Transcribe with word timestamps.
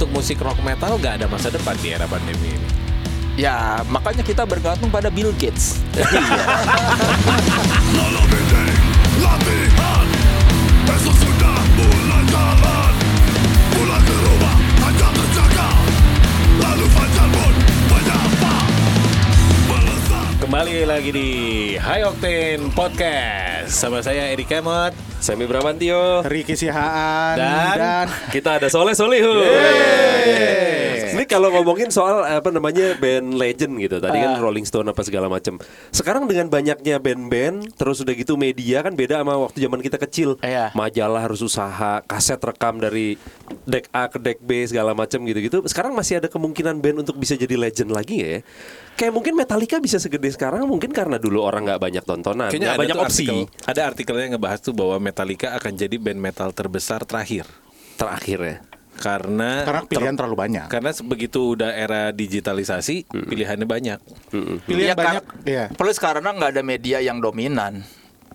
untuk 0.00 0.16
musik 0.16 0.40
rock 0.40 0.56
metal 0.64 0.96
nggak 0.96 1.20
ada 1.20 1.28
masa 1.28 1.52
depan 1.52 1.76
di 1.84 1.92
era 1.92 2.08
pandemi 2.08 2.48
ini. 2.48 2.68
Ya, 3.36 3.84
makanya 3.84 4.24
kita 4.24 4.48
bergantung 4.48 4.88
pada 4.88 5.12
Bill 5.12 5.28
Gates. 5.36 5.76
Kembali 20.50 20.82
lagi 20.82 21.14
di 21.14 21.30
High 21.78 22.10
Octane 22.10 22.74
Podcast. 22.74 23.70
Sama 23.70 24.02
saya 24.02 24.34
Edi 24.34 24.42
Kemot. 24.42 24.90
Semi 25.22 25.46
Bramantio. 25.46 26.26
Ricky 26.26 26.58
Sihaan. 26.58 27.38
Dan- 27.38 27.78
dan, 27.78 28.06
Kita 28.34 28.58
ada 28.58 28.66
Soleh 28.66 28.98
Solihu 28.98 29.30
Ini 31.20 31.28
kalau 31.28 31.52
ngomongin 31.52 31.92
soal 31.92 32.24
apa 32.24 32.48
namanya 32.48 32.96
band 32.96 33.36
legend 33.36 33.76
gitu. 33.76 34.00
Tadi 34.00 34.24
kan 34.24 34.40
Rolling 34.40 34.64
Stone 34.64 34.88
apa 34.88 35.04
segala 35.04 35.28
macam. 35.28 35.60
Sekarang 35.92 36.24
dengan 36.24 36.48
banyaknya 36.48 36.96
band-band 36.96 37.76
Terus 37.76 38.00
udah 38.00 38.16
gitu 38.16 38.40
media 38.40 38.80
kan 38.80 38.96
beda 38.96 39.20
sama 39.20 39.36
waktu 39.36 39.60
zaman 39.60 39.84
kita 39.84 40.00
kecil. 40.00 40.40
Iya. 40.40 40.72
Majalah 40.72 41.28
harus 41.28 41.44
usaha 41.44 42.00
Kaset 42.08 42.40
rekam 42.40 42.80
dari 42.80 43.20
deck 43.68 43.92
A 43.92 44.08
ke 44.08 44.16
deck 44.16 44.40
B 44.40 44.64
segala 44.64 44.96
macam 44.96 45.20
gitu-gitu. 45.28 45.60
Sekarang 45.68 45.92
masih 45.92 46.24
ada 46.24 46.32
kemungkinan 46.32 46.80
band 46.80 47.04
untuk 47.04 47.20
bisa 47.20 47.36
jadi 47.36 47.52
legend 47.52 47.92
lagi 47.92 48.16
ya? 48.24 48.40
Kayak 48.96 49.12
mungkin 49.12 49.36
Metallica 49.36 49.76
bisa 49.76 50.00
segede 50.00 50.32
sekarang 50.32 50.64
Mungkin 50.64 50.88
karena 50.88 51.20
dulu 51.20 51.44
orang 51.44 51.68
nggak 51.68 51.84
banyak 51.84 52.04
tontonan 52.08 52.48
nggak 52.48 52.64
ada 52.64 52.80
banyak 52.80 52.96
opsi. 52.96 53.28
artikel, 53.28 53.68
ada 53.68 53.80
artikelnya 53.92 54.24
yang 54.24 54.34
ngebahas 54.40 54.64
tuh 54.64 54.72
bahwa 54.72 54.96
Metallica 54.96 55.52
akan 55.52 55.76
jadi 55.76 56.00
band 56.00 56.16
metal 56.16 56.48
terbesar 56.56 57.04
terakhir. 57.04 57.44
Terakhir 58.00 58.40
ya 58.40 58.69
karena 59.00 59.64
karena 59.64 59.82
pilihan 59.88 60.14
terlalu 60.14 60.36
banyak. 60.36 60.66
karena 60.68 60.90
begitu 61.02 61.56
udah 61.56 61.72
era 61.72 62.12
digitalisasi 62.12 63.08
pilihannya 63.08 63.64
banyak. 63.64 63.98
Pilihan 64.68 64.92
Iya, 64.92 64.94
Kak. 64.94 65.00
banyak. 65.00 65.24
Iya. 65.42 65.64
Plus 65.72 65.96
karena 65.96 66.28
nggak 66.30 66.50
ada 66.52 66.62
media 66.62 67.00
yang 67.00 67.18
dominan. 67.18 67.80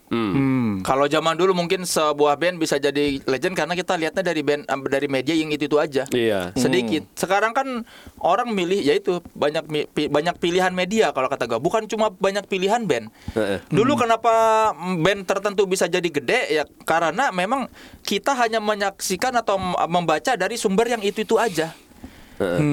Hmm. 0.06 0.86
Kalau 0.86 1.10
zaman 1.10 1.34
dulu 1.34 1.58
mungkin 1.58 1.82
sebuah 1.82 2.38
band 2.38 2.62
bisa 2.62 2.78
jadi 2.78 3.18
legend 3.26 3.58
karena 3.58 3.74
kita 3.74 3.98
lihatnya 3.98 4.22
dari 4.22 4.46
band 4.46 4.70
eh, 4.70 4.80
dari 4.86 5.08
media 5.10 5.34
yang 5.34 5.50
itu 5.50 5.66
itu 5.66 5.82
aja. 5.82 6.06
Iya. 6.14 6.54
Sedikit. 6.54 7.10
Sekarang 7.18 7.58
kan 7.58 7.82
orang 8.22 8.54
milih 8.54 8.86
yaitu 8.86 9.18
banyak 9.34 9.66
banyak 10.14 10.36
pilihan 10.38 10.70
media 10.78 11.10
kalau 11.10 11.26
kata 11.26 11.50
gue. 11.50 11.58
Bukan 11.58 11.90
cuma 11.90 12.14
banyak 12.14 12.46
pilihan 12.46 12.86
band. 12.86 13.10
Heeh. 13.34 13.66
Dulu 13.74 13.98
kenapa 13.98 14.72
band 14.78 15.26
tertentu 15.26 15.66
bisa 15.66 15.90
jadi 15.90 16.06
gede 16.06 16.54
ya 16.54 16.64
karena 16.86 17.34
memang 17.34 17.66
kita 18.06 18.38
hanya 18.38 18.62
menyaksikan 18.62 19.34
atau 19.42 19.58
membaca 19.90 20.38
dari 20.38 20.54
sumber 20.54 20.86
yang 20.86 21.02
itu 21.02 21.26
itu 21.26 21.42
aja. 21.42 21.74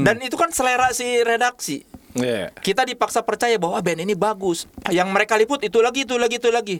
Dan 0.05 0.19
itu 0.21 0.35
kan 0.35 0.51
selera 0.51 0.91
si 0.91 1.23
redaksi 1.23 1.87
Iya. 2.13 2.53
kita 2.61 2.85
dipaksa 2.85 3.25
percaya 3.25 3.57
bahwa 3.57 3.81
band 3.81 4.05
ini 4.05 4.13
bagus. 4.13 4.69
Yang 4.93 5.09
mereka 5.17 5.35
liput 5.41 5.65
itu 5.65 5.81
lagi, 5.81 6.05
itu 6.05 6.21
lagi, 6.21 6.37
itu 6.37 6.51
lagi. 6.53 6.77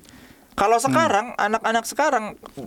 Kalau 0.53 0.77
sekarang 0.77 1.33
anak-anak 1.41 1.85
sekarang 1.89 2.25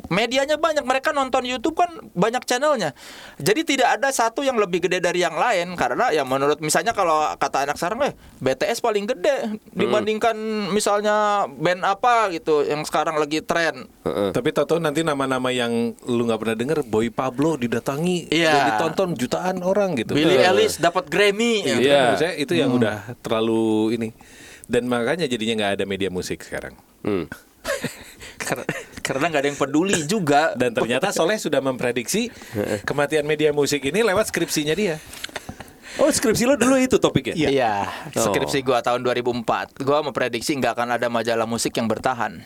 medianya 0.10 0.58
banyak, 0.58 0.82
mereka 0.82 1.14
nonton 1.14 1.46
YouTube 1.46 1.78
kan 1.78 1.90
banyak 2.18 2.42
channelnya. 2.44 2.98
Jadi 3.38 3.62
tidak 3.62 4.02
ada 4.02 4.10
satu 4.10 4.42
yang 4.42 4.58
lebih 4.58 4.90
gede 4.90 4.98
dari 4.98 5.22
yang 5.22 5.38
lain 5.38 5.78
karena 5.78 6.10
ya 6.10 6.26
menurut 6.26 6.58
misalnya 6.60 6.98
kalau 6.98 7.22
kata 7.38 7.70
anak 7.70 7.78
sekarang 7.78 8.10
eh 8.10 8.14
BTS 8.42 8.82
paling 8.82 9.06
gede 9.06 9.62
dibandingkan 9.78 10.34
misalnya 10.74 11.46
band 11.46 11.86
apa 11.86 12.34
gitu 12.34 12.66
yang 12.66 12.82
sekarang 12.84 13.22
lagi 13.22 13.46
tren. 13.46 13.86
Tapi 14.06 14.50
tahu 14.50 14.82
nanti 14.82 15.06
nama-nama 15.06 15.54
yang 15.54 15.94
lu 16.10 16.26
nggak 16.26 16.40
pernah 16.42 16.58
denger, 16.58 16.80
Boy 16.86 17.14
Pablo 17.14 17.56
didatangi 17.56 18.28
Iya. 18.34 18.52
dan 18.52 18.62
ditonton 18.74 19.10
jutaan 19.14 19.62
orang 19.62 19.94
gitu. 19.94 20.18
Eh. 20.18 20.42
Eilish 20.42 20.82
dapat 20.82 21.06
Grammy. 21.08 21.62
Gitu. 21.62 21.86
Iya. 21.86 21.94
kan 21.94 22.06
maksudnya 22.16 22.36
itu 22.42 22.54
yang 22.58 22.72
udah 22.74 22.96
terlalu 23.22 23.94
ini. 23.94 24.10
Dan 24.66 24.90
makanya 24.90 25.30
jadinya 25.30 25.62
nggak 25.62 25.74
ada 25.82 25.86
media 25.86 26.10
musik 26.10 26.42
sekarang. 26.42 26.74
Hmm. 27.06 27.30
Karena 28.46 28.66
karena 29.02 29.26
nggak 29.30 29.42
ada 29.42 29.50
yang 29.50 29.60
peduli 29.60 30.00
juga. 30.06 30.54
Dan 30.54 30.74
ternyata 30.74 31.10
Soleh 31.10 31.38
sudah 31.38 31.62
memprediksi 31.62 32.30
kematian 32.86 33.26
media 33.26 33.50
musik 33.54 33.82
ini 33.86 34.02
lewat 34.02 34.30
skripsinya 34.30 34.74
dia. 34.74 34.98
Oh 35.96 36.12
skripsi 36.12 36.44
lo 36.44 36.60
dulu 36.60 36.76
itu 36.76 37.00
topiknya? 37.00 37.34
Iya, 37.34 37.74
Oh. 38.18 38.26
skripsi 38.28 38.66
gua 38.68 38.84
tahun 38.84 39.00
2004. 39.06 39.80
Gua 39.80 40.04
memprediksi 40.04 40.58
nggak 40.60 40.76
akan 40.76 40.90
ada 41.00 41.08
majalah 41.08 41.48
musik 41.48 41.72
yang 41.80 41.88
bertahan. 41.88 42.44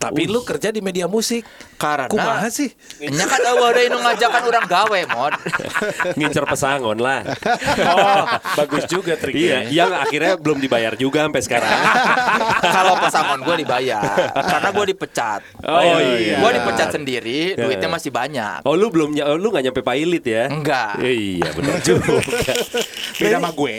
Tapi 0.00 0.24
lu 0.24 0.40
kerja 0.40 0.72
di 0.72 0.80
media 0.80 1.04
musik. 1.04 1.44
Karena 1.76 2.08
Kumaha 2.08 2.48
sih? 2.48 2.72
Nya 3.04 3.24
kan 3.28 3.40
ada 3.40 3.80
yang 3.80 4.00
ngajakan 4.00 4.42
orang 4.48 4.64
gawe, 4.64 5.00
mod. 5.12 5.32
Ngincer 6.18 6.44
pesangon 6.48 6.96
lah. 6.96 7.20
Oh, 7.90 8.24
bagus 8.54 8.86
juga 8.86 9.16
iya, 9.16 9.20
triknya. 9.20 9.58
yang 9.72 9.90
akhirnya 9.90 10.38
belum 10.38 10.62
dibayar 10.62 10.94
juga 10.94 11.26
sampai 11.26 11.42
sekarang. 11.42 11.70
Kalau 12.76 12.94
pesangon 13.02 13.40
gua 13.42 13.56
dibayar, 13.58 14.30
karena 14.36 14.68
gua 14.70 14.84
dipecat. 14.86 15.40
Oh, 15.64 15.98
iya. 15.98 16.38
Gua 16.38 16.50
dipecat 16.54 16.94
sendiri, 16.94 17.58
duitnya 17.58 17.90
masih 17.90 18.14
banyak. 18.14 18.62
Oh 18.62 18.78
lu 18.78 18.92
belum 18.92 19.16
oh, 19.26 19.36
lu 19.36 19.50
nggak 19.50 19.64
nyampe 19.70 19.82
pilot 19.82 20.24
ya? 20.24 20.44
Enggak. 20.52 21.02
Iya 21.02 21.48
benar 21.56 21.76
juga. 21.82 22.20
Beda 23.18 23.36
sama 23.42 23.50
gue. 23.50 23.74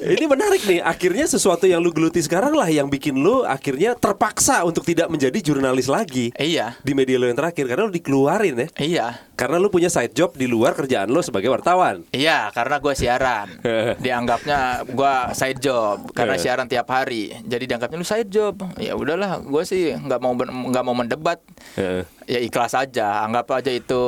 Ini 0.00 0.24
menarik 0.24 0.62
nih. 0.64 0.80
Akhirnya 0.80 1.26
sesuatu 1.28 1.68
yang 1.68 1.84
lu 1.84 1.92
geluti 1.92 2.22
sekarang 2.24 2.56
lah 2.56 2.70
yang 2.70 2.88
bikin 2.88 3.18
lu 3.20 3.44
akhirnya 3.44 3.83
terpaksa 3.92 4.64
untuk 4.64 4.80
tidak 4.82 5.12
menjadi 5.12 5.36
jurnalis 5.36 5.84
lagi 5.86 6.32
Iya. 6.32 6.80
di 6.80 6.96
media 6.96 7.20
lu 7.20 7.28
yang 7.28 7.36
terakhir 7.36 7.68
karena 7.68 7.84
lu 7.84 7.92
dikeluarin 7.92 8.56
ya. 8.56 8.68
Iya. 8.80 9.06
Karena 9.34 9.58
lu 9.58 9.68
punya 9.68 9.92
side 9.92 10.10
job 10.10 10.32
di 10.32 10.48
luar 10.48 10.72
kerjaan 10.72 11.10
lu 11.10 11.20
sebagai 11.20 11.52
wartawan. 11.52 12.08
Iya, 12.08 12.48
karena 12.50 12.80
gue 12.80 12.94
siaran. 12.94 13.48
Dianggapnya 14.04 14.58
gua 14.88 15.12
side 15.32 15.58
job 15.58 16.08
karena 16.14 16.34
Eh. 16.34 16.40
siaran 16.40 16.64
tiap 16.64 16.88
hari. 16.88 17.34
Jadi 17.42 17.64
dianggapnya 17.66 17.98
lu 17.98 18.06
side 18.06 18.30
job. 18.30 18.54
Ya 18.78 18.94
udahlah, 18.94 19.42
gue 19.42 19.62
sih 19.64 19.92
nggak 19.92 20.20
mau 20.20 20.32
nggak 20.38 20.84
mau 20.86 20.94
mendebat. 20.94 21.42
Heeh. 21.74 22.06
Ya 22.24 22.38
ikhlas 22.38 22.72
aja, 22.72 23.20
anggap 23.20 23.50
aja 23.52 23.68
itu 23.68 24.02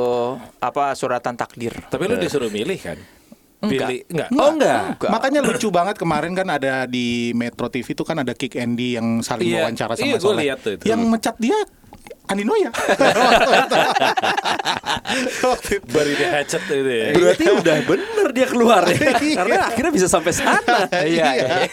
apa 0.57 0.95
suratan 0.95 1.35
takdir. 1.35 1.75
Tapi 1.85 2.07
lu 2.07 2.17
disuruh 2.17 2.49
milih 2.49 2.79
kan? 2.79 2.97
Enggak. 3.57 3.89
Pilih 3.89 3.99
enggak? 4.13 4.29
Oh 4.37 4.49
enggak. 4.53 4.81
Makanya 5.09 5.39
lucu 5.41 5.67
banget 5.73 5.95
kemarin 5.97 6.37
kan 6.37 6.45
ada 6.45 6.85
di 6.85 7.33
Metro 7.33 7.65
TV 7.73 7.87
itu 7.97 8.03
kan 8.05 8.21
ada 8.21 8.37
Kick 8.37 8.53
Andy 8.53 8.93
yang 9.01 9.25
saling 9.25 9.49
Iya, 9.49 9.65
wawancara 9.65 9.93
sama 9.97 10.05
iya, 10.05 10.15
gua 10.21 10.25
Soleh. 10.29 10.41
lihat 10.45 10.57
tuh 10.61 10.71
itu. 10.77 10.83
Yang 10.85 11.01
mecat 11.09 11.35
dia 11.41 11.57
Andi 12.27 12.43
Noya. 12.43 12.71
Waktu 15.47 15.71
itu. 15.79 15.87
Baru 15.95 16.11
di 16.11 16.25
hatchet 16.27 16.63
itu 16.67 16.91
ya. 16.91 17.07
Berarti 17.15 17.43
udah 17.47 17.77
bener 17.87 18.27
dia 18.35 18.47
keluar 18.51 18.83
ya. 18.83 19.15
Karena 19.39 19.71
akhirnya 19.71 19.91
bisa 19.95 20.07
sampai 20.11 20.35
sana. 20.35 20.91
Iya. 21.07 21.65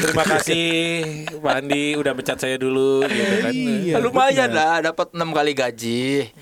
Terima 0.00 0.24
kasih 0.24 0.64
Pak 1.36 1.54
Andi 1.60 2.00
udah 2.00 2.12
mecat 2.16 2.40
saya 2.40 2.56
dulu 2.56 3.04
gitu 3.04 3.34
kan. 3.44 3.52
Iya, 3.52 4.00
Lumayan 4.00 4.50
lah, 4.56 4.80
dapat 4.80 5.12
enam 5.12 5.36
kali 5.36 5.52
gaji. 5.52 6.32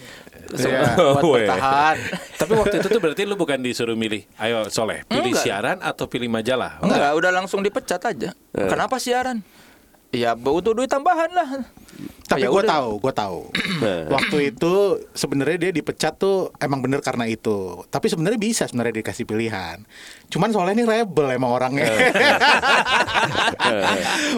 Iya. 0.52 0.96
Buat 1.24 1.24
bertahan. 1.24 1.96
Tapi 2.36 2.52
waktu 2.58 2.76
itu 2.82 2.88
tuh 2.92 3.00
berarti 3.00 3.22
lu 3.24 3.34
bukan 3.36 3.58
disuruh 3.60 3.96
milih. 3.96 4.28
Ayo 4.36 4.68
Soleh, 4.68 5.04
pilih 5.08 5.32
Enggak. 5.32 5.44
siaran 5.44 5.78
atau 5.80 6.04
pilih 6.06 6.28
majalah? 6.28 6.80
Enggak, 6.84 7.12
udah 7.16 7.30
langsung 7.32 7.64
dipecat 7.64 8.02
aja. 8.04 8.30
Kenapa 8.52 9.00
siaran? 9.00 9.40
Ya 10.12 10.36
butuh 10.36 10.76
duit 10.76 10.92
tambahan 10.92 11.32
lah. 11.32 11.64
Tapi 12.22 12.42
Ya 12.42 12.48
gue 12.48 12.64
udah. 12.64 12.70
tahu, 12.70 12.90
gue 12.98 13.12
tahu. 13.12 13.38
Waktu 14.14 14.36
itu 14.48 14.72
sebenarnya 15.12 15.58
dia 15.58 15.72
dipecat 15.74 16.16
tuh 16.16 16.48
emang 16.56 16.80
bener 16.80 17.00
karena 17.00 17.26
itu. 17.26 17.84
Tapi 17.86 18.08
sebenarnya 18.08 18.40
bisa 18.40 18.64
sebenarnya 18.64 18.98
dikasih 18.98 19.24
pilihan. 19.24 19.84
Cuman 20.28 20.48
soalnya 20.48 20.80
ini 20.80 20.84
rebel 20.86 21.28
emang 21.28 21.52
orangnya. 21.52 21.92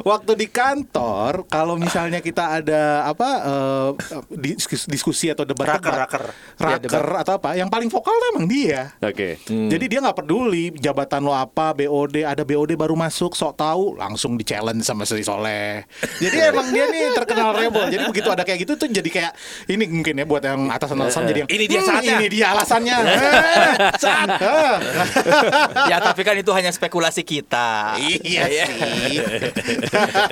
Waktu 0.05 0.33
di 0.35 0.47
kantor, 0.49 1.47
kalau 1.47 1.77
misalnya 1.77 2.19
kita 2.19 2.59
ada 2.59 3.07
apa 3.07 3.29
eh, 3.45 3.91
dis- 4.33 4.89
diskusi 4.89 5.31
atau 5.31 5.47
debat 5.47 5.67
Raker, 5.71 5.95
raker. 5.95 6.25
Raker 6.59 7.07
atau 7.21 7.33
apa, 7.39 7.55
yang 7.55 7.69
paling 7.69 7.87
vokal 7.87 8.11
tuh 8.11 8.29
emang 8.35 8.47
dia. 8.49 8.91
Oke. 8.99 9.39
Jadi 9.45 9.85
dia 9.87 10.01
nggak 10.01 10.19
peduli 10.19 10.75
jabatan 10.75 11.23
lo 11.23 11.31
apa, 11.31 11.71
BOD 11.75 12.25
ada 12.25 12.43
BOD 12.43 12.75
baru 12.75 12.97
masuk, 12.97 13.37
sok 13.37 13.55
tahu 13.55 13.95
langsung 13.95 14.35
di 14.35 14.43
challenge 14.43 14.83
sama 14.83 15.07
si 15.07 15.23
Soleh. 15.23 15.85
Jadi 16.19 16.37
emang 16.51 16.69
dia 16.71 16.89
nih 16.89 17.15
terkenal 17.15 17.44
rebel. 17.53 17.85
Jadi 17.93 18.05
begitu 18.09 18.29
ada 18.33 18.43
kayak 18.47 18.59
gitu 18.65 18.73
tuh 18.79 18.89
jadi 18.89 19.09
kayak 19.11 19.33
ini 19.69 19.85
mungkin 19.91 20.15
ya 20.17 20.25
buat 20.25 20.43
yang 20.47 20.71
atasan-atasan 20.71 21.23
jadi 21.29 21.39
yang 21.45 21.51
Ini 21.51 21.65
dia 21.69 21.81
"Hmm, 21.83 21.89
saatnya." 21.91 22.17
Ini 22.17 22.27
dia 22.31 22.47
alasannya. 22.57 22.97
Eh, 23.15 23.77
saat. 24.01 24.29
Eh. 24.39 24.77
ya 25.93 25.97
tapi 26.01 26.23
kan 26.23 26.37
itu 26.39 26.51
hanya 26.55 26.71
spekulasi 26.71 27.27
kita. 27.27 27.99
Iya 27.99 28.45
sih. 28.49 29.21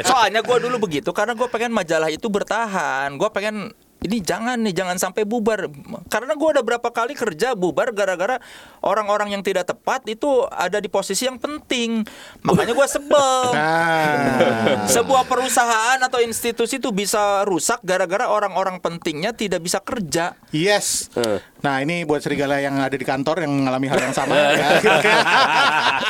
Soalnya 0.06 0.40
gue 0.40 0.56
dulu 0.62 0.86
begitu 0.88 1.10
karena 1.10 1.34
gue 1.34 1.48
pengen 1.50 1.72
majalah 1.74 2.08
itu 2.08 2.26
bertahan. 2.30 3.14
Gue 3.18 3.28
pengen 3.34 3.72
ini 4.02 4.18
jangan 4.18 4.58
nih 4.58 4.74
jangan 4.74 4.96
sampai 4.96 5.22
bubar 5.22 5.70
karena 6.06 6.32
gue 6.32 6.48
udah 6.50 6.60
berapa 6.60 6.88
kali 6.88 7.14
kerja 7.14 7.54
bubar 7.54 7.90
gara-gara 7.90 8.42
orang-orang 8.80 9.30
yang 9.30 9.40
tidak 9.40 9.64
tepat 9.64 10.02
itu 10.06 10.26
ada 10.46 10.76
di 10.76 10.86
posisi 10.86 11.24
yang 11.24 11.38
penting 11.38 12.02
makanya 12.42 12.72
gue 12.72 12.88
sebel 12.88 13.40
Nah. 13.54 14.84
sebuah 14.84 15.24
perusahaan 15.24 15.98
atau 15.98 16.18
institusi 16.18 16.76
itu 16.76 16.90
bisa 16.90 17.42
rusak 17.42 17.78
gara-gara 17.80 18.26
orang-orang 18.26 18.78
pentingnya 18.78 19.30
tidak 19.30 19.60
bisa 19.60 19.78
kerja 19.78 20.34
Yes. 20.50 21.08
Eh. 21.14 21.38
Nah 21.60 21.78
ini 21.78 22.02
buat 22.02 22.18
serigala 22.18 22.58
yang 22.58 22.76
ada 22.76 22.92
di 22.92 23.02
kantor 23.02 23.40
yang 23.40 23.52
mengalami 23.54 23.86
hal 23.86 24.00
yang 24.00 24.12
sama. 24.12 24.34
ya. 24.34 24.68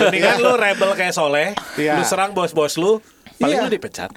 Mendingan 0.00 0.36
lu 0.40 0.52
rebel 0.54 0.90
kayak 0.94 1.14
Soleh, 1.14 1.52
Iya. 1.76 2.00
lu 2.00 2.04
serang 2.04 2.32
bos-bos 2.32 2.74
lu, 2.74 2.98
paling 3.34 3.56
Iya. 3.56 3.64
lu 3.66 3.70
dipecat. 3.70 4.10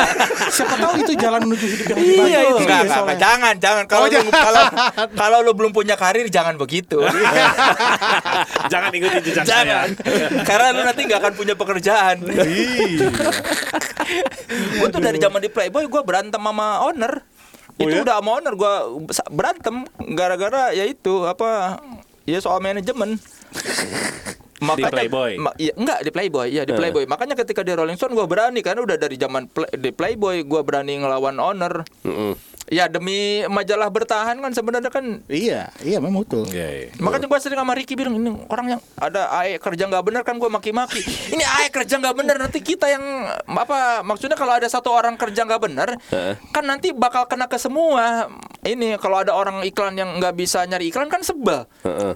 Siapa 0.54 0.74
tahu 0.74 0.92
itu 0.98 1.12
jalan 1.14 1.42
menuju 1.42 1.66
hidup 1.66 1.86
yang 1.90 1.98
lebih 1.98 2.14
baik. 2.14 2.30
Iya, 2.30 2.40
enggak, 2.54 2.80
enggak, 2.86 3.18
jangan, 3.18 3.54
jangan. 3.58 3.84
Kalau 3.84 4.06
Oh, 4.06 4.08
lu, 4.08 4.30
kalau 4.30 4.62
kalau 5.12 5.38
lu 5.42 5.52
belum 5.52 5.72
punya 5.72 5.94
karir, 5.94 6.26
jangan 6.28 6.54
begitu. 6.54 6.98
Jangan 8.72 8.90
ikutin 8.90 9.20
jejak 9.20 9.44
jangan, 9.44 9.88
saya. 9.98 10.46
karena 10.46 10.66
lu 10.70 10.82
nanti 10.82 11.02
nggak 11.02 11.18
akan 11.18 11.32
punya 11.34 11.54
pekerjaan. 11.54 12.16
Iya. 12.22 13.10
gue 14.78 14.88
tuh 14.88 15.00
dari 15.00 15.18
zaman 15.18 15.40
di 15.40 15.50
Playboy, 15.50 15.86
gue 15.86 16.02
berantem 16.02 16.38
sama 16.38 16.82
owner. 16.82 17.22
Oh, 17.76 17.82
itu 17.82 17.96
ya? 17.96 18.02
udah 18.04 18.14
sama 18.20 18.30
owner 18.36 18.54
gue 18.54 18.74
berantem 19.30 19.76
gara-gara 20.12 20.70
ya 20.70 20.84
itu 20.84 21.24
apa 21.24 21.80
ya 22.24 22.38
soal 22.38 22.60
manajemen. 22.60 23.18
Playboy? 24.86 25.30
ma- 25.36 25.56
iya, 25.56 25.72
enggak 25.72 25.98
di 26.00 26.10
Playboy, 26.10 26.46
ya 26.50 26.62
di 26.62 26.72
Playboy. 26.72 27.04
Makanya 27.04 27.34
ketika 27.34 27.60
di 27.60 27.72
Rolling 27.72 27.96
Stone 27.96 28.12
gue 28.12 28.24
berani 28.24 28.60
karena 28.60 28.80
udah 28.80 28.94
dari 28.94 29.16
zaman 29.16 29.46
play- 29.46 29.72
di 29.72 29.90
Playboy 29.90 30.42
gue 30.42 30.60
berani 30.60 30.96
ngelawan 30.96 31.36
owner. 31.36 31.82
Ya 32.70 32.86
demi 32.86 33.18
majalah 33.44 33.90
bertahan 33.90 34.38
kan 34.38 34.52
sebenarnya 34.52 34.88
kan 34.88 35.26
Iya, 35.26 35.74
iya 35.80 35.98
memang 35.98 36.22
betul. 36.22 36.46
Iya, 36.46 36.68
iya. 36.70 36.88
Makanya 36.96 37.26
gue 37.26 37.38
sering 37.38 37.58
sama 37.58 37.74
Ricky 37.74 37.98
bilang 37.98 38.14
ini 38.14 38.30
orang 38.46 38.66
yang 38.70 38.80
ada 38.94 39.26
AE 39.34 39.58
kerja 39.58 39.84
nggak 39.84 40.04
bener 40.04 40.22
kan 40.22 40.38
gue 40.38 40.46
maki-maki. 40.46 41.02
Ini 41.34 41.42
AE 41.42 41.68
kerja 41.68 41.98
nggak 41.98 42.14
bener 42.14 42.38
nanti 42.38 42.62
kita 42.62 42.86
yang 42.86 43.02
apa 43.48 44.02
maksudnya 44.02 44.38
kalau 44.38 44.54
ada 44.54 44.64
satu 44.64 44.86
orang 44.88 45.16
kerja 45.16 45.42
nggak 45.42 45.58
bener 45.60 45.98
kan 46.46 46.62
nanti 46.62 46.92
bakal 46.92 47.26
kena 47.26 47.46
ke 47.46 47.58
semua. 47.58 48.30
Ini 48.60 49.00
kalau 49.00 49.18
ada 49.18 49.32
orang 49.32 49.64
iklan 49.64 49.96
yang 49.96 50.20
nggak 50.20 50.36
bisa 50.36 50.62
nyari 50.62 50.90
iklan 50.90 51.08
kan 51.08 51.22
sebel. 51.22 51.66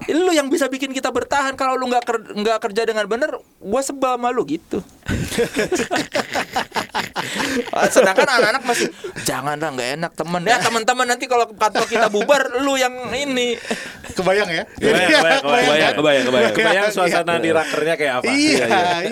Lu 0.07 0.31
yang 0.31 0.47
bisa 0.47 0.69
bikin 0.69 0.93
kita 0.93 1.11
bertahan 1.11 1.57
kalau 1.57 1.75
lu 1.75 1.89
nggak 1.89 2.05
ker- 2.05 2.34
nggak 2.35 2.59
kerja 2.71 2.83
dengan 2.85 3.07
bener, 3.07 3.31
gue 3.41 3.83
sebel 3.87 4.19
sama 4.19 4.29
lu 4.35 4.43
gitu. 4.45 4.83
Ah, 7.75 7.87
Sedangkan 7.95 8.27
anak-anak 8.27 8.63
masih 8.67 8.91
janganlah 9.23 9.71
nggak 9.75 9.91
enak 9.99 10.13
temen 10.15 10.43
ya 10.47 10.59
teman-teman 10.63 11.07
nanti 11.07 11.27
kalau 11.27 11.47
kantor 11.51 11.85
kita 11.91 12.07
bubar 12.11 12.63
lu 12.63 12.79
yang 12.79 13.11
ini 13.15 13.59
Kebayang 14.15 14.47
ya? 14.47 14.63
Kebayang, 14.79 15.11
kebayang, 15.11 15.43
Kebayang, 15.43 15.95
kebayang, 15.99 16.25
kebayang. 16.31 16.53
Kebayang 16.55 16.91
suasana 16.95 17.35
di 17.43 17.51
rakernya 17.51 17.95
kayak 17.99 18.15
apa? 18.23 18.31
Iya, 18.31 18.67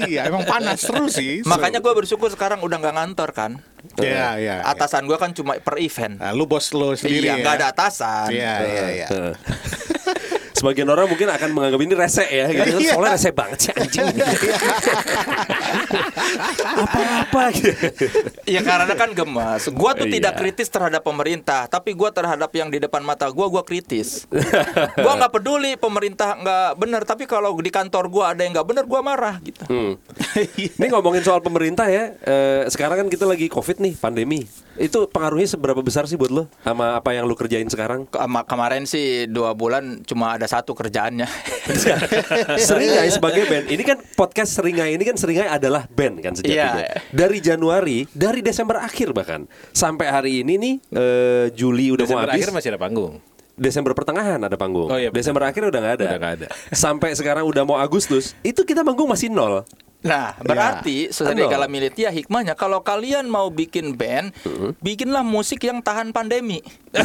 iya, 0.07 0.23
emang 0.31 0.47
panas 0.47 0.79
terus 0.79 1.19
sih. 1.19 1.43
Makanya 1.43 1.83
gue 1.83 1.91
bersyukur 1.91 2.31
sekarang 2.31 2.63
udah 2.63 2.79
nggak 2.79 2.95
ngantor 2.95 3.35
kan. 3.35 3.59
Iya, 3.99 4.39
iya. 4.39 4.55
iya. 4.63 4.69
Atasan 4.69 5.11
gue 5.11 5.19
kan 5.19 5.35
cuma 5.35 5.59
per 5.59 5.83
event. 5.83 6.23
Nah, 6.23 6.31
lu 6.31 6.47
bos 6.47 6.71
lu 6.71 6.95
sendiri 6.95 7.27
iya, 7.27 7.35
ya. 7.35 7.43
nggak 7.43 7.55
ada 7.59 7.67
atasan. 7.75 8.29
Iya, 8.31 8.55
iya, 8.63 8.87
iya. 8.95 9.07
Sebagian 10.63 10.87
orang 10.87 11.11
mungkin 11.11 11.27
akan 11.27 11.51
menganggap 11.51 11.81
ini 11.83 11.95
rese 11.99 12.23
ya 12.31 12.47
gitu. 12.47 12.79
Iya. 12.79 12.95
Soalnya 12.95 13.19
rese 13.19 13.31
banget 13.35 13.59
sih 13.59 13.73
anjing. 13.75 14.07
Apa-apa 16.79 17.43
gitu. 17.51 18.07
Iya 18.47 18.61
karena 18.63 18.95
kan 18.95 19.11
gemas. 19.11 19.67
Gue 19.67 19.91
tuh 19.99 20.07
Iya. 20.07 20.15
tidak 20.23 20.33
kritis 20.39 20.69
terhadap 20.71 21.03
pemerintah, 21.03 21.67
tapi 21.67 21.97
gue 21.97 22.11
terhadap 22.13 22.51
yang 22.55 22.71
di 22.71 22.79
depan 22.79 23.03
mata 23.03 23.27
gue, 23.27 23.47
gue 23.49 23.63
kritis. 23.67 24.29
gue 24.95 25.13
nggak 25.19 25.33
peduli 25.33 25.75
pemerintah 25.75 26.39
nggak 26.39 26.69
bener, 26.79 27.03
tapi 27.03 27.25
kalau 27.27 27.59
di 27.59 27.73
kantor 27.73 28.07
gue 28.07 28.25
ada 28.25 28.41
yang 28.47 28.53
nggak 28.55 28.69
bener, 28.69 28.85
gue 28.87 29.01
marah 29.03 29.37
gitu. 29.43 29.65
Hmm. 29.67 29.95
Ini 30.79 30.87
ngomongin 30.93 31.27
soal 31.27 31.41
pemerintah 31.41 31.91
ya. 31.91 32.15
eh, 32.23 32.69
sekarang 32.69 33.03
kan 33.03 33.09
kita 33.11 33.25
lagi 33.27 33.51
covid 33.51 33.83
nih, 33.83 33.99
pandemi. 33.99 34.45
Itu 34.73 35.05
pengaruhnya 35.05 35.49
seberapa 35.49 35.81
besar 35.81 36.07
sih 36.07 36.17
buat 36.17 36.33
lo 36.33 36.45
sama 36.63 36.97
apa 36.97 37.13
yang 37.13 37.27
lo 37.27 37.35
kerjain 37.35 37.67
sekarang? 37.67 38.09
Kema- 38.09 38.45
kemarin 38.45 38.85
sih 38.85 39.27
dua 39.27 39.53
bulan 39.53 40.01
cuma 40.05 40.37
ada 40.37 40.49
satu 40.53 40.77
kerjaannya. 40.77 41.25
Seringai 42.69 43.09
sebagai 43.09 43.49
band. 43.49 43.67
Ini 43.73 43.83
kan 43.89 43.99
podcast 44.13 44.61
Seringai 44.61 44.93
ini 44.93 45.05
kan 45.09 45.17
Seringai 45.17 45.49
adalah 45.49 45.89
band 45.89 46.21
kan 46.21 46.37
sejatinya. 46.37 46.85
Iya. 46.85 47.01
Dari 47.09 47.39
Januari, 47.41 48.05
dari 48.13 48.45
Desember 48.45 48.85
akhir 48.85 49.17
bahkan 49.17 49.49
sampai 49.73 50.13
hari 50.13 50.45
ini 50.45 50.61
nih 50.61 50.75
eh, 50.93 51.47
Juli 51.57 51.97
udah 51.97 52.05
Desember 52.05 52.29
mau 52.29 52.33
habis. 52.37 52.45
akhir 52.45 52.49
masih 52.53 52.69
ada 52.77 52.81
panggung. 52.81 53.15
Desember 53.53 53.93
pertengahan 53.93 54.41
ada 54.41 54.57
panggung. 54.57 54.89
Oh, 54.89 54.97
iya, 54.97 55.13
betul. 55.13 55.21
Desember 55.21 55.43
akhir 55.45 55.63
udah 55.69 55.81
nggak 55.81 55.95
ada. 56.01 56.07
Udah 56.09 56.19
nggak 56.19 56.35
ada. 56.41 56.47
Sampai 56.73 57.13
sekarang 57.13 57.45
udah 57.45 57.63
mau 57.69 57.77
Agustus, 57.77 58.33
itu 58.41 58.65
kita 58.65 58.81
manggung 58.81 59.09
masih 59.09 59.29
nol. 59.29 59.61
Nah, 60.03 60.35
berarti 60.37 61.09
saudara 61.09 61.39
Nol. 61.39 61.47
Gala 61.47 61.67
Militia 61.67 62.11
hikmahnya 62.11 62.53
kalau 62.53 62.83
kalian 62.83 63.27
mau 63.27 63.49
bikin 63.49 63.95
band, 63.95 64.35
bikinlah 64.79 65.23
musik 65.23 65.63
yang 65.63 65.79
tahan 65.79 66.11
pandemi. 66.11 66.59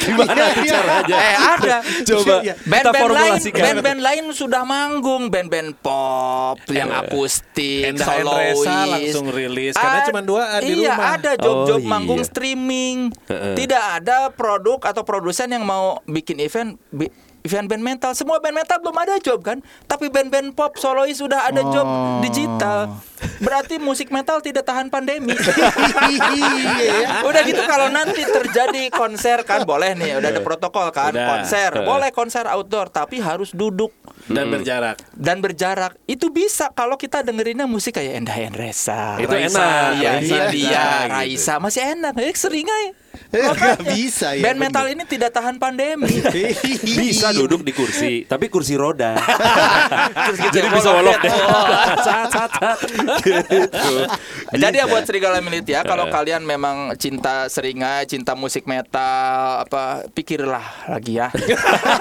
Gimana 0.00 0.32
tuh 0.50 0.64
caranya? 0.64 1.16
eh 1.16 1.36
ada. 1.36 1.76
Coba 2.04 2.34
Iya, 2.40 2.54
Band-band 2.62 3.10
lain, 3.10 3.40
band-band 3.50 4.00
lain 4.00 4.24
sudah 4.32 4.62
manggung, 4.62 5.28
band-band 5.28 5.76
pop 5.78 6.58
yang 6.68 6.90
akustik, 6.90 7.94
Endah 7.94 8.06
solois. 8.06 8.58
Langsung 8.64 9.26
rilis, 9.28 9.74
karena 9.74 10.00
cuma 10.06 10.20
dua 10.22 10.58
di 10.58 10.72
iya, 10.78 10.94
rumah. 10.94 11.08
ada 11.14 11.32
job-job 11.34 11.78
Oh, 11.78 11.82
iya. 11.82 11.88
manggung 11.88 12.22
streaming. 12.22 13.12
Heeh. 13.26 13.54
Tidak 13.56 13.82
ada 14.00 14.30
produk 14.30 14.80
atau 14.82 15.02
produsen 15.02 15.50
yang 15.50 15.62
mau 15.62 16.00
bikin 16.04 16.38
event 16.38 16.78
bi- 16.88 17.10
event 17.40 17.66
band 17.66 17.80
metal. 17.80 18.12
Semua 18.12 18.38
band 18.38 18.54
metal 18.54 18.78
belum 18.78 18.96
ada 18.96 19.16
job 19.18 19.40
kan? 19.40 19.58
Tapi 19.84 20.08
band-band 20.08 20.52
pop 20.52 20.74
solois 20.74 21.14
sudah 21.14 21.44
ada 21.44 21.62
job 21.64 21.84
Oh. 21.84 22.20
digital. 22.20 22.98
Berarti 23.38 23.78
musik 23.78 24.08
metal 24.08 24.38
tidak 24.38 24.62
tahan 24.62 24.88
pandemi. 24.88 25.34
Iya. 26.08 27.22
udah 27.22 27.42
gitu 27.42 27.62
kalau 27.64 27.88
nanti 27.88 28.22
terjadi 28.22 28.88
konser 28.90 29.42
kan 29.42 29.62
boleh 29.62 29.94
nih, 29.94 30.16
udah 30.16 30.28
ada 30.28 30.40
protokol 30.40 30.88
kan, 30.90 31.10
Udah. 31.10 31.26
konser. 31.28 31.70
Boleh 31.80 32.10
konser 32.10 32.44
outdoor 32.46 32.88
tapi 32.88 33.18
harus 33.18 33.50
duduk 33.50 33.90
Dan 34.24 34.48
berjarak. 34.48 34.98
dan 35.12 35.38
berjarak. 35.38 35.96
Itu 36.04 36.28
bisa 36.28 36.70
kalau 36.70 36.94
kita 36.94 37.20
dengerinnya 37.20 37.64
musik 37.64 37.96
kayak 37.96 38.18
Endah 38.18 38.36
Endresa. 38.36 39.16
Itu 39.16 39.30
Raisa, 39.30 39.58
enak, 39.58 39.90
Iya, 39.94 40.10
Raisa, 40.10 40.34
Hindia, 40.36 40.84
gitu. 40.84 41.12
Raisa 41.12 41.54
masih 41.58 41.82
enak. 41.88 42.12
Eh, 42.16 42.34
seringai. 42.34 42.86
Nggak 43.28 43.84
bisa 43.92 44.32
ya. 44.32 44.40
Band 44.40 44.56
bener. 44.56 44.72
metal 44.72 44.86
ini 44.88 45.04
tidak 45.04 45.30
tahan 45.36 45.60
pandemi. 45.60 46.08
Bisa 46.98 47.28
duduk 47.36 47.60
di 47.60 47.76
kursi, 47.76 48.24
tapi 48.24 48.48
kursi 48.48 48.72
roda. 48.72 49.20
Jadi 50.32 50.48
Jadi 50.48 50.68
bisa 50.72 50.88
wolok 50.96 51.20
deh. 51.20 51.32
Cat, 52.00 52.28
cat. 52.32 52.78
Gitu. 53.20 53.92
Jadi 54.56 54.76
ya 54.80 54.86
Bisa. 54.88 54.92
buat 54.96 55.04
Serigala 55.04 55.38
Militia 55.44 55.84
kalau 55.84 56.08
kalian 56.08 56.40
memang 56.42 56.96
cinta 56.96 57.52
seringai, 57.52 58.08
cinta 58.08 58.32
musik 58.32 58.64
metal 58.64 59.68
apa 59.68 60.08
pikirlah 60.16 60.88
lagi 60.88 61.20
ya. 61.20 61.28